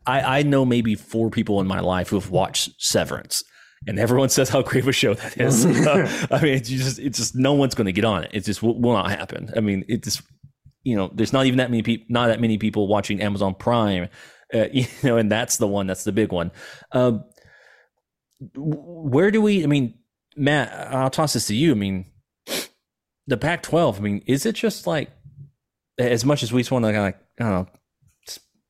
[0.06, 3.44] I, I know maybe four people in my life who have watched Severance,
[3.86, 5.64] and everyone says how great of a show that is.
[5.66, 8.30] uh, I mean, it's just it's just no one's going to get on it.
[8.32, 9.50] It just will, will, not happen.
[9.56, 10.22] I mean, it just
[10.82, 14.08] you know, there's not even that many people, not that many people watching Amazon Prime,
[14.52, 16.50] uh, you know, and that's the one that's the big one.
[16.92, 17.18] Uh,
[18.56, 19.64] where do we?
[19.64, 19.94] I mean,
[20.36, 21.72] Matt, I'll toss this to you.
[21.72, 22.06] I mean,
[23.26, 23.96] the Pac-12.
[23.96, 25.10] I mean, is it just like
[25.98, 27.80] as much as we just want to kind of I don't know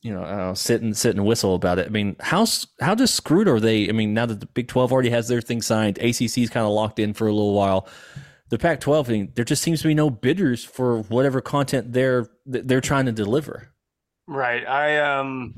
[0.04, 1.86] you know, uh, sit and sit and whistle about it.
[1.86, 2.46] I mean, how
[2.78, 3.88] how just screwed are they?
[3.88, 6.72] I mean, now that the Big Twelve already has their thing signed, ACC's kind of
[6.72, 7.88] locked in for a little while.
[8.50, 12.28] The Pac twelve, mean, there just seems to be no bidders for whatever content they're
[12.44, 13.70] they're trying to deliver.
[14.26, 14.66] Right.
[14.66, 15.54] I um,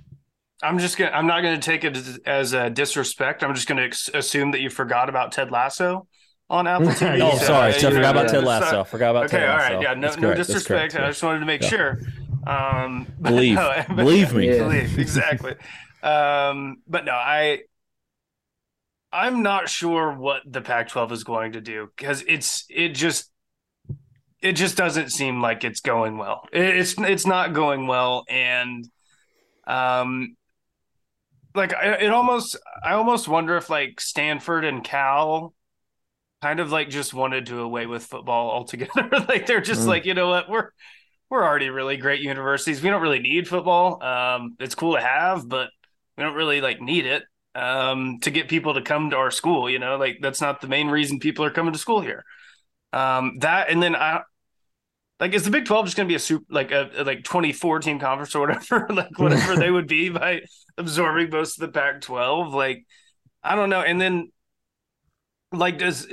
[0.63, 1.11] I'm just gonna.
[1.11, 3.43] I'm not gonna take it as, as a disrespect.
[3.43, 6.07] I'm just gonna ex- assume that you forgot about Ted Lasso
[6.49, 7.21] on Apple TV.
[7.21, 8.85] oh, sorry, so I forgot about Ted Lasso.
[8.85, 9.65] Forgot about okay, Ted Lasso.
[9.65, 10.95] Okay, all right, yeah, no, no disrespect.
[10.95, 11.69] I just wanted to make yeah.
[11.69, 12.01] sure.
[12.47, 14.59] Um, believe, no, believe me, yeah.
[14.59, 15.55] believe exactly.
[16.03, 17.61] um, but no, I,
[19.13, 23.31] I'm not sure what the Pac-12 is going to do because it's it just
[24.41, 26.47] it just doesn't seem like it's going well.
[26.53, 28.87] It's it's not going well, and
[29.67, 30.37] um,
[31.55, 35.55] like it almost I almost wonder if like Stanford and Cal
[36.43, 39.09] kind of like just wanted to away with football altogether.
[39.29, 39.89] like they're just mm.
[39.89, 40.71] like, you know what, we're
[41.31, 42.83] we're already really great universities.
[42.83, 44.03] We don't really need football.
[44.03, 45.71] Um, it's cool to have, but
[46.17, 47.25] we don't really like need it
[47.55, 49.69] um, to get people to come to our school.
[49.69, 52.25] You know, like that's not the main reason people are coming to school here.
[52.93, 54.23] Um, that and then I
[55.19, 57.25] like is the Big Twelve just going to be a super like a, a like
[57.25, 60.43] twenty four team conference or whatever, like whatever they would be by
[60.79, 62.55] absorbing most of the Pac twelve?
[62.55, 62.85] Like
[63.43, 63.81] I don't know.
[63.81, 64.31] And then
[65.53, 66.07] like does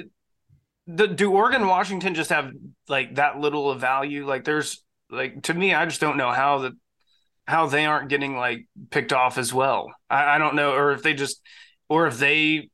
[0.88, 2.51] the, do Oregon Washington just have
[2.88, 4.26] like that little of value?
[4.26, 4.83] Like there's
[5.14, 6.74] like to me, I just don't know how that
[7.47, 9.91] how they aren't getting like picked off as well.
[10.09, 11.41] I, I don't know, or if they just
[11.89, 12.70] or if they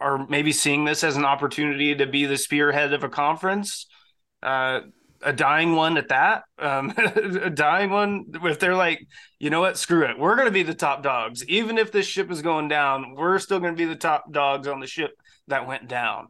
[0.00, 3.86] are maybe seeing this as an opportunity to be the spearhead of a conference,
[4.42, 4.80] uh,
[5.22, 6.94] a dying one at that, um,
[7.42, 8.26] a dying one.
[8.44, 9.04] If they're like,
[9.38, 12.06] you know what, screw it, we're going to be the top dogs, even if this
[12.06, 15.10] ship is going down, we're still going to be the top dogs on the ship
[15.48, 16.28] that went down.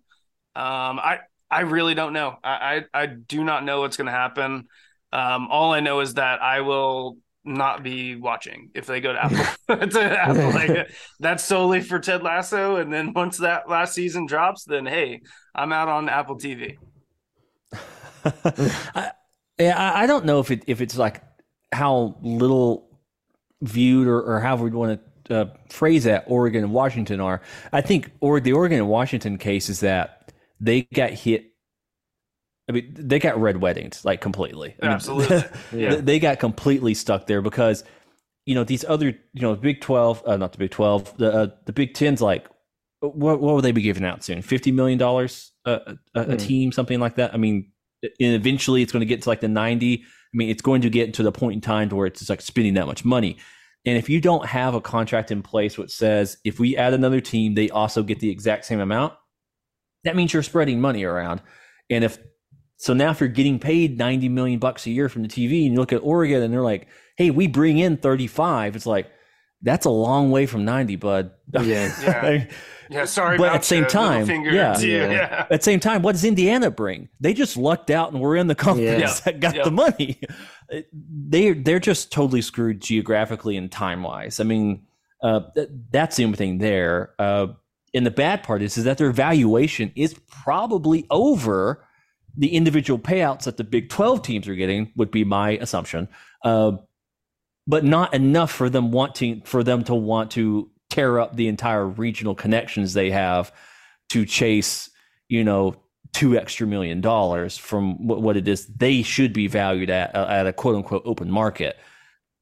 [0.56, 2.36] Um, I I really don't know.
[2.42, 4.66] I I, I do not know what's going to happen.
[5.12, 9.24] Um, all I know is that I will not be watching if they go to
[9.24, 9.86] Apple.
[9.88, 10.50] to Apple.
[10.50, 10.90] Like,
[11.20, 12.76] that's solely for Ted Lasso.
[12.76, 15.22] And then once that last season drops, then hey,
[15.54, 16.76] I'm out on Apple TV.
[18.94, 19.12] I,
[19.58, 21.22] yeah, I don't know if it if it's like
[21.72, 22.88] how little
[23.62, 27.40] viewed or, or however we'd want to uh, phrase that Oregon and Washington are.
[27.72, 31.47] I think or the Oregon and Washington case is that they got hit
[32.68, 34.74] I mean, they got red weddings like completely.
[34.82, 35.96] I mean, Absolutely, yeah.
[35.96, 37.84] they got completely stuck there because
[38.44, 41.46] you know these other you know Big Twelve, uh, not the Big Twelve, the uh,
[41.64, 42.46] the Big Ten's like
[43.00, 44.42] what what will they be giving out soon?
[44.42, 46.38] Fifty million dollars a, a, mm.
[46.38, 47.32] team, something like that.
[47.34, 47.70] I mean,
[48.02, 50.02] and eventually it's going to get to like the ninety.
[50.04, 52.42] I mean, it's going to get to the point in time to where it's like
[52.42, 53.38] spending that much money.
[53.86, 57.20] And if you don't have a contract in place which says if we add another
[57.20, 59.14] team, they also get the exact same amount,
[60.04, 61.40] that means you're spreading money around.
[61.88, 62.18] And if
[62.78, 65.74] so now if you're getting paid 90 million bucks a year from the TV and
[65.74, 69.10] you look at Oregon and they're like, hey, we bring in 35, it's like,
[69.62, 71.32] that's a long way from 90, bud.
[71.52, 71.62] Yeah.
[72.02, 72.46] yeah.
[72.88, 73.04] yeah.
[73.04, 73.36] Sorry.
[73.36, 75.10] But at the same time, yeah, yeah.
[75.10, 75.46] yeah.
[75.50, 77.08] At the same time, what does Indiana bring?
[77.18, 79.20] They just lucked out and we're in the conference yeah.
[79.24, 80.20] that got the money.
[80.92, 84.38] They, they're just totally screwed geographically and time wise.
[84.38, 84.82] I mean,
[85.22, 87.14] uh, th- that's the only thing there.
[87.18, 87.46] Uh,
[87.94, 91.86] and the bad part is, is that their valuation is probably over
[92.36, 96.08] the individual payouts that the Big 12 teams are getting would be my assumption.
[96.44, 96.72] Uh,
[97.66, 101.86] but not enough for them wanting for them to want to tear up the entire
[101.86, 103.52] regional connections they have
[104.08, 104.88] to chase,
[105.28, 105.76] you know,
[106.14, 110.26] two extra million dollars from what, what it is they should be valued at uh,
[110.30, 111.76] at a quote unquote open market.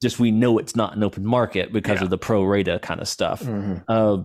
[0.01, 2.05] Just we know it's not an open market because yeah.
[2.05, 3.43] of the pro rata kind of stuff.
[3.43, 3.79] Mm-hmm.
[3.87, 4.23] Uh,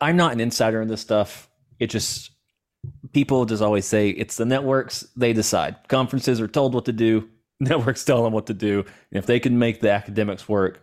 [0.00, 1.48] I'm not an insider in this stuff.
[1.78, 2.31] It just
[3.12, 5.76] people just always say it's the networks, they decide.
[5.88, 7.28] Conferences are told what to do,
[7.60, 8.80] networks tell them what to do.
[9.10, 10.82] And if they can make the academics work,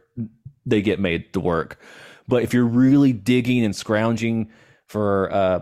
[0.65, 1.79] they get made to work.
[2.27, 4.51] But if you're really digging and scrounging
[4.87, 5.61] for uh,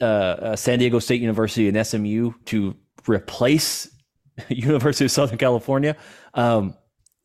[0.00, 2.76] uh, uh, San Diego State University and SMU to
[3.06, 3.88] replace
[4.48, 5.96] University of Southern California,
[6.34, 6.74] um,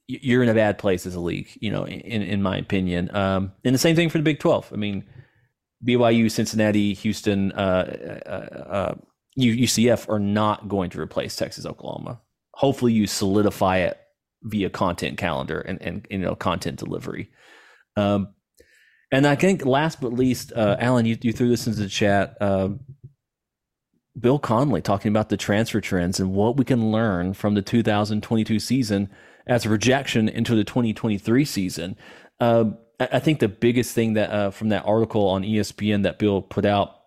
[0.08, 3.14] you're in a bad place as a league, you know, in, in my opinion.
[3.16, 4.72] Um, and the same thing for the Big 12.
[4.74, 5.04] I mean,
[5.84, 8.96] BYU, Cincinnati, Houston, uh, uh, uh,
[9.38, 12.22] UCF are not going to replace Texas, Oklahoma.
[12.54, 14.00] Hopefully, you solidify it
[14.44, 17.32] via content calendar and, and you know content delivery.
[17.96, 18.34] Um,
[19.12, 22.36] and I think last but least, uh, Alan, you, you threw this into the chat.
[22.42, 22.80] Um,
[24.20, 28.60] Bill Connelly talking about the transfer trends and what we can learn from the 2022
[28.60, 29.10] season
[29.48, 31.96] as a projection into the 2023 season.
[32.40, 32.66] Uh,
[33.12, 36.66] I think the biggest thing that uh, from that article on ESPN that Bill put
[36.66, 37.00] out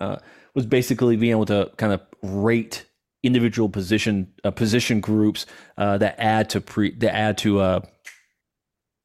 [0.00, 0.16] uh,
[0.54, 2.84] was basically being able to kind of rate
[3.22, 5.46] individual position uh, position groups
[5.76, 7.80] uh, that add to pre that add to uh,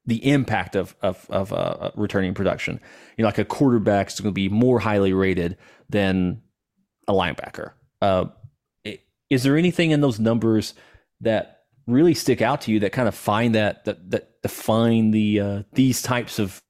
[0.05, 2.79] the impact of of, of uh, returning production.
[3.17, 5.57] You know, like a quarterback is going to be more highly rated
[5.89, 6.41] than
[7.07, 7.71] a linebacker.
[9.29, 10.73] is there anything in those numbers
[11.21, 15.39] that really stick out to you that kind of find that that that define the
[15.39, 16.61] uh, these types of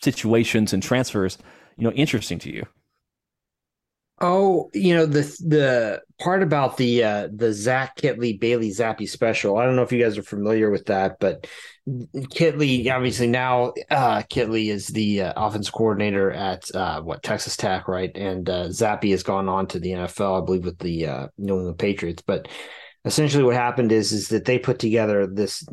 [0.00, 1.38] situations and transfers
[1.76, 2.66] you know interesting to you?
[4.20, 9.58] Oh you know the the part about the uh the zach kittley bailey zappe special
[9.58, 11.48] i don't know if you guys are familiar with that but
[11.88, 17.88] kittley obviously now uh kittley is the uh, offense coordinator at uh what texas tech
[17.88, 18.12] right?
[18.14, 21.56] And uh zappe has gone on to the nfl i believe with the uh new
[21.56, 22.22] england patriots.
[22.24, 22.46] But
[23.04, 25.66] essentially what happened is is that they put together this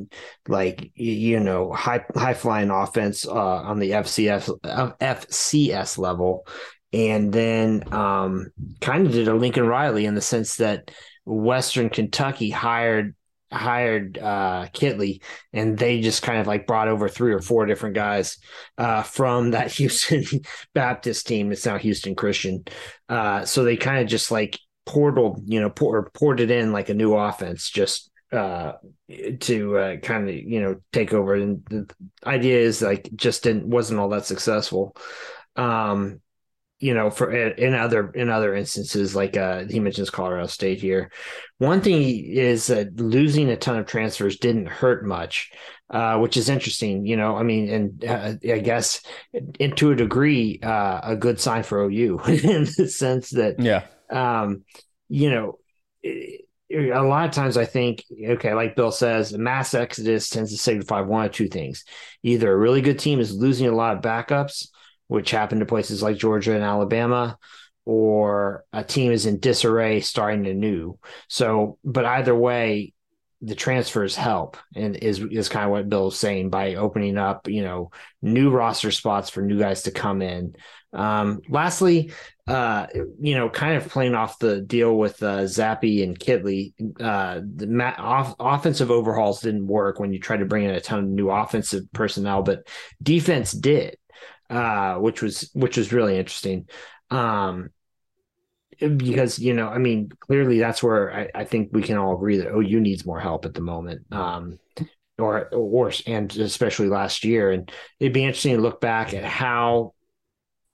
[0.47, 4.49] like you know high high flying offense uh, on the FCS
[4.99, 6.45] FCS level
[6.91, 8.47] and then um,
[8.82, 10.91] kind of did a Lincoln Riley in the sense that
[11.25, 13.15] Western Kentucky hired
[13.51, 15.23] hired uh Kittley
[15.53, 18.38] and they just kind of like brought over three or four different guys
[18.77, 20.23] uh from that Houston
[20.75, 21.51] Baptist team.
[21.51, 22.63] It's now Houston Christian.
[23.07, 24.59] Uh so they kind of just like
[24.90, 28.74] portal, you know, pour, poured in like a new offense just uh
[29.40, 31.36] to uh, kind of you know take over.
[31.36, 31.90] And the
[32.26, 34.96] idea is like just didn't wasn't all that successful.
[35.56, 36.22] Um
[36.80, 41.11] you know for in other in other instances like uh he mentions colorado state here
[41.57, 45.51] one thing is that losing a ton of transfers didn't hurt much
[45.89, 49.01] uh which is interesting you know i mean and uh, i guess
[49.59, 53.86] in, to a degree uh a good sign for ou in the sense that yeah
[54.09, 54.63] um
[55.09, 55.59] you know
[56.01, 60.57] it, a lot of times I think, okay, like Bill says, mass exodus tends to
[60.57, 61.84] signify one of two things.
[62.21, 64.67] Either a really good team is losing a lot of backups,
[65.10, 67.38] which happen to places like Georgia and Alabama,
[67.84, 70.97] or a team is in disarray starting anew.
[71.28, 72.93] So, but either way,
[73.41, 77.64] the transfers help and is is kind of what Bill's saying by opening up, you
[77.64, 77.91] know,
[78.22, 80.55] new roster spots for new guys to come in.
[80.91, 82.12] Um, lastly,
[82.47, 82.88] uh,
[83.20, 87.68] you know, kind of playing off the deal with uh, Zappe and Kittley, uh, the
[87.68, 91.05] ma- off- offensive overhauls didn't work when you tried to bring in a ton of
[91.05, 92.68] new offensive personnel, but
[93.01, 93.97] defense did,
[94.50, 96.68] uh, which was which was really interesting.
[97.10, 97.70] Um,
[98.80, 102.38] because you know, I mean, clearly that's where I, I, think we can all agree
[102.38, 104.06] that OU needs more help at the moment.
[104.12, 104.60] Um,
[105.18, 109.93] or or and especially last year, and it'd be interesting to look back at how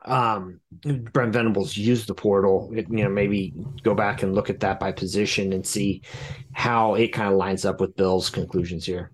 [0.05, 2.71] um, Brent Venables used the portal.
[2.75, 3.53] It, you know, maybe
[3.83, 6.03] go back and look at that by position and see
[6.53, 9.11] how it kind of lines up with Bill's conclusions here.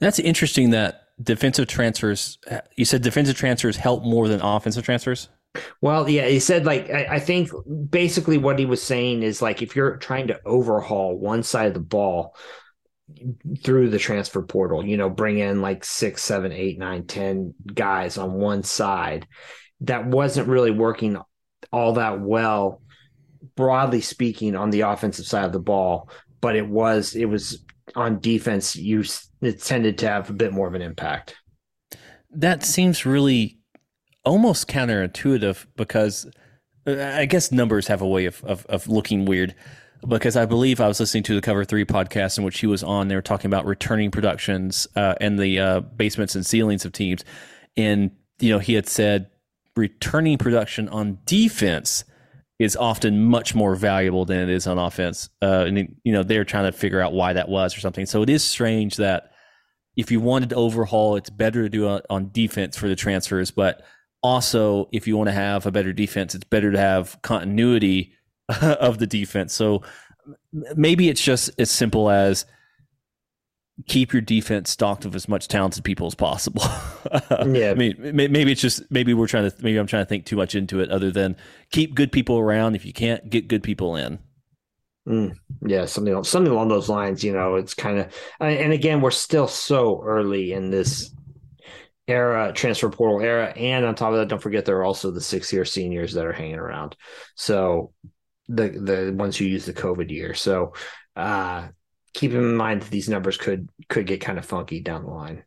[0.00, 2.38] That's interesting that defensive transfers.
[2.76, 5.28] You said defensive transfers help more than offensive transfers.
[5.80, 7.50] Well, yeah, he said like I, I think
[7.88, 11.74] basically what he was saying is like if you're trying to overhaul one side of
[11.74, 12.34] the ball,
[13.62, 18.16] through the transfer portal, you know, bring in like six, seven, eight, nine, ten guys
[18.16, 19.26] on one side
[19.80, 21.18] that wasn't really working
[21.72, 22.80] all that well,
[23.56, 26.08] broadly speaking, on the offensive side of the ball.
[26.40, 27.62] But it was it was
[27.94, 28.76] on defense.
[28.76, 29.04] You
[29.60, 31.36] tended to have a bit more of an impact.
[32.30, 33.58] That seems really
[34.24, 36.26] almost counterintuitive because
[36.86, 39.54] uh, I guess numbers have a way of, of, of looking weird.
[40.06, 42.82] Because I believe I was listening to the Cover Three podcast in which he was
[42.82, 43.08] on.
[43.08, 47.24] They were talking about returning productions uh, and the uh, basements and ceilings of teams,
[47.74, 49.30] and you know he had said
[49.76, 52.04] returning production on defense
[52.64, 55.28] is often much more valuable than it is on offense.
[55.42, 58.06] Uh, and you know they're trying to figure out why that was or something.
[58.06, 59.30] So it is strange that
[59.96, 63.50] if you wanted to overhaul, it's better to do it on defense for the transfers.
[63.50, 63.82] But
[64.22, 68.14] also, if you want to have a better defense, it's better to have continuity
[68.62, 69.52] of the defense.
[69.52, 69.82] So
[70.74, 72.46] maybe it's just as simple as
[73.88, 76.62] keep your defense stocked of as much talented people as possible.
[77.30, 77.70] yeah.
[77.70, 80.36] I mean, maybe it's just, maybe we're trying to, maybe I'm trying to think too
[80.36, 81.36] much into it other than
[81.72, 82.76] keep good people around.
[82.76, 84.18] If you can't get good people in.
[85.08, 87.22] Mm, yeah, something something along those lines.
[87.22, 91.14] You know, it's kind of, and again, we're still so early in this
[92.06, 95.20] era, transfer portal era, and on top of that, don't forget there are also the
[95.20, 96.96] six year seniors that are hanging around.
[97.34, 97.92] So
[98.48, 100.34] the the ones who use the COVID year.
[100.34, 100.74] So
[101.16, 101.68] uh
[102.14, 105.44] keep in mind that these numbers could could get kind of funky down the line.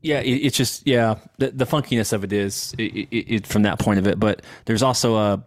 [0.00, 3.78] Yeah, it, it's just yeah, the, the funkiness of it is it, it, from that
[3.78, 4.20] point of it.
[4.20, 5.42] But there's also a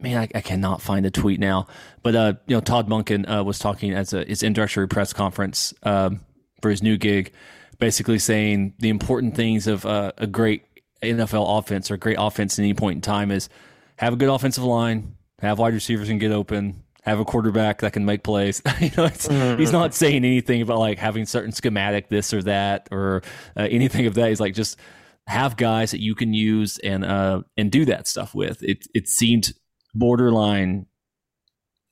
[0.00, 1.66] man, I, I, cannot find the tweet now,
[2.02, 5.74] but uh, you know, Todd Monken uh, was talking as a his introductory press conference
[5.82, 6.20] um,
[6.62, 7.32] for his new gig,
[7.80, 10.62] basically saying the important things of uh, a great
[11.02, 13.48] NFL offense or great offense at any point in time is
[13.96, 17.92] have a good offensive line, have wide receivers and get open, have a quarterback that
[17.92, 18.62] can make plays.
[18.80, 19.58] you know, mm-hmm.
[19.58, 23.22] he's not saying anything about like having certain schematic this or that or
[23.56, 24.28] uh, anything of that.
[24.28, 24.78] He's like just
[25.26, 28.62] have guys that you can use and uh and do that stuff with.
[28.62, 29.52] It it seemed
[29.94, 30.86] borderline.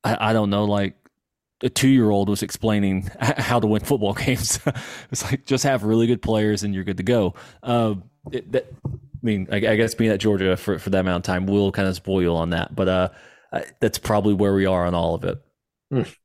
[0.05, 0.97] I, I don't know, like
[1.63, 4.61] a two year old was explaining how to win football games.
[5.11, 7.35] it's like just have really good players and you're good to go.
[7.63, 7.95] Uh,
[8.33, 8.91] it, that, I
[9.23, 11.89] mean, I, I, guess being at Georgia for, for that amount of time will kind
[11.89, 13.09] of spoil on that, but uh,
[13.81, 15.43] that's probably where we are on all of it.
[15.93, 16.17] Mm.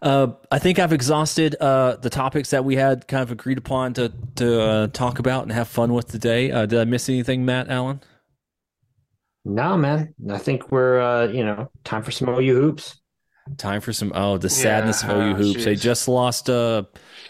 [0.00, 3.94] Uh, I think I've exhausted uh, the topics that we had kind of agreed upon
[3.94, 6.52] to to uh, talk about and have fun with today.
[6.52, 8.00] Uh, did I miss anything, Matt Allen?
[9.44, 10.14] No, man.
[10.30, 13.00] I think we're uh, you know time for some OU hoops.
[13.56, 15.54] Time for some oh the sadness yeah, of OU hoops.
[15.54, 15.64] Geez.
[15.64, 16.84] They just lost uh,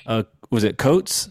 [0.07, 1.31] uh was it Coates?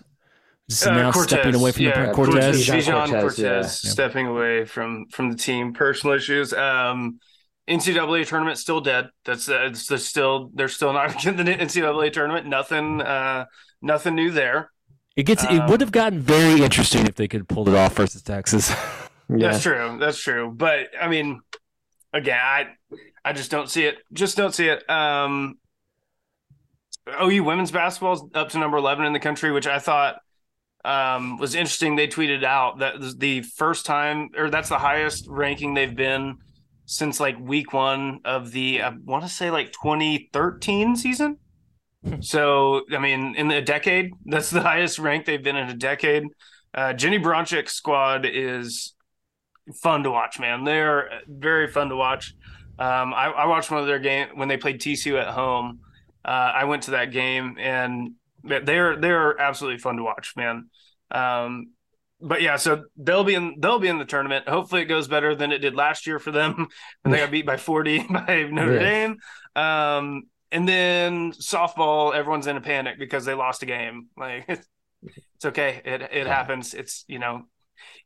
[0.70, 2.68] Just uh, Cortez, stepping away from yeah, the Cortez.
[2.68, 3.42] Bijan Cortez, Cortez
[3.84, 3.92] yeah.
[3.92, 5.74] stepping away from from the team.
[5.74, 6.52] Personal issues.
[6.52, 7.20] Um,
[7.68, 9.10] NCAA tournament still dead.
[9.26, 12.48] That's uh, it's the still they're still not in the NCAA tournament.
[12.48, 13.46] Nothing, uh,
[13.82, 14.72] nothing new there.
[15.16, 15.44] It gets.
[15.44, 18.22] it Um, would have gotten very interesting if they could have pulled it off versus
[18.22, 18.74] Texas.
[19.30, 19.52] Yeah.
[19.52, 19.98] That's true.
[20.00, 20.54] That's true.
[20.56, 21.42] But I mean,
[22.14, 22.68] again, I
[23.26, 23.98] I just don't see it.
[24.14, 24.90] Just don't see it.
[24.90, 25.58] Um,
[27.22, 30.20] OU women's basketball is up to number eleven in the country, which I thought
[30.86, 31.98] um, was interesting.
[31.98, 36.38] They tweeted out that the first time, or that's the highest ranking they've been
[36.88, 41.38] since like week one of the I want to say like 2013 season.
[42.22, 46.24] So I mean, in a decade, that's the highest rank they've been in a decade.
[46.74, 48.96] Uh, Jennie Baranczyk's squad is
[49.82, 50.64] fun to watch, man.
[50.64, 52.34] They're very fun to watch.
[52.80, 55.80] Um, I, I watched one of their game when they played TCU at home.
[56.24, 58.12] Uh, I went to that game and
[58.44, 60.70] they're they're absolutely fun to watch, man.
[61.12, 61.72] Um,
[62.22, 64.48] but yeah, so they'll be in they'll be in the tournament.
[64.48, 66.68] Hopefully, it goes better than it did last year for them
[67.04, 68.80] when they got beat by forty by Notre Yeah.
[68.80, 69.18] Dame.
[69.56, 74.08] Um, and then softball, everyone's in a panic because they lost a game.
[74.18, 76.74] Like it's okay, it it happens.
[76.74, 77.44] It's you know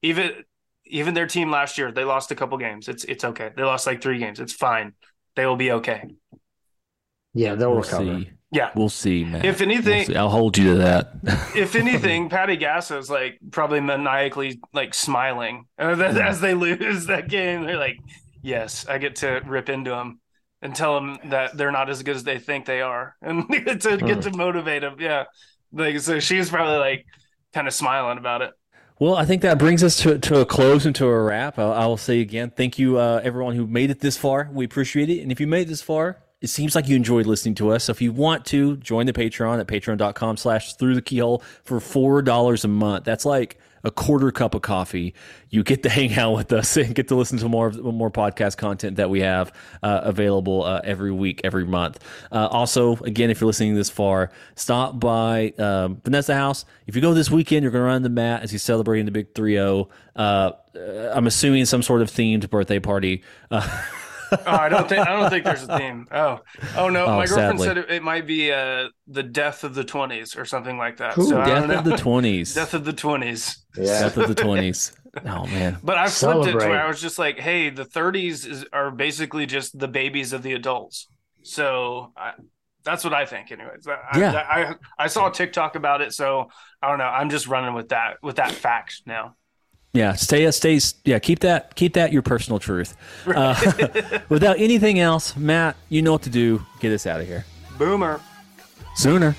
[0.02, 0.32] even
[0.86, 2.90] even their team last year they lost a couple games.
[2.90, 3.52] It's it's okay.
[3.56, 4.40] They lost like three games.
[4.40, 4.94] It's fine.
[5.36, 6.04] They will be okay.
[7.34, 8.24] Yeah, they'll We'll recover.
[8.24, 8.32] see.
[8.52, 8.72] Yeah.
[8.76, 9.46] We'll see, man.
[9.46, 10.18] If anything- We'll.
[10.18, 11.12] I'll hold you to that.
[11.56, 17.64] if anything, Patty Gasso's like probably maniacally like smiling Uh, as they lose that game.
[17.66, 17.98] They're like,
[18.42, 20.20] "Yes, I get to rip into them
[20.62, 23.98] and tell them that they're not as good as they think they are, and to
[23.98, 25.26] get to motivate them." Yeah,
[25.72, 27.06] like so she's probably like
[27.54, 28.52] kind of smiling about it.
[29.00, 31.58] Well, I think that brings us to, to a close and to a wrap.
[31.58, 34.48] I, I will say again, thank you, uh, everyone who made it this far.
[34.54, 35.22] We appreciate it.
[35.22, 37.86] And if you made it this far, it seems like you enjoyed listening to us.
[37.86, 41.80] So if you want to join the Patreon at patreon.com slash through the keyhole for
[41.80, 45.14] $4 a month, that's like a quarter cup of coffee.
[45.50, 48.58] You get to hang out with us and get to listen to more more podcast
[48.58, 52.00] content that we have uh, available uh, every week, every month.
[52.32, 56.66] Uh, also, again, if you're listening this far, stop by um, Vanessa House.
[56.88, 59.12] If you go this weekend, you're going to run the mat as he's celebrating the
[59.12, 59.90] big 3-0.
[60.16, 60.52] Uh,
[61.14, 63.24] I'm assuming some sort of themed birthday party.
[64.46, 66.08] Oh, I don't think I don't think there's a theme.
[66.12, 66.40] Oh,
[66.76, 67.68] oh no, Oh, my girlfriend sadly.
[67.68, 71.18] said it, it might be uh the death of the twenties or something like that.
[71.18, 72.54] Ooh, so I don't death of the 20s.
[72.54, 73.66] death of the twenties.
[73.76, 74.02] Yeah.
[74.02, 74.94] Death of the 20s.
[75.26, 75.78] Oh, man.
[75.84, 78.92] But I flipped it to where I was just like, hey, the 30s is, are
[78.92, 81.08] basically just the babies of the adults.
[81.44, 82.34] So I,
[82.84, 83.88] that's what I think, anyways.
[83.88, 84.34] I, Yeah.
[84.34, 86.50] I, I I saw a TikTok about it, so
[86.82, 87.06] I don't know.
[87.06, 89.36] I'm just running with that with that fact now.
[89.94, 91.20] Yeah, stay, stay, yeah.
[91.20, 92.96] Keep that, keep that your personal truth.
[93.28, 93.56] Uh,
[94.30, 96.66] without anything else, Matt, you know what to do.
[96.80, 97.46] Get us out of here
[97.78, 98.22] Boomer.
[98.96, 99.36] sooner.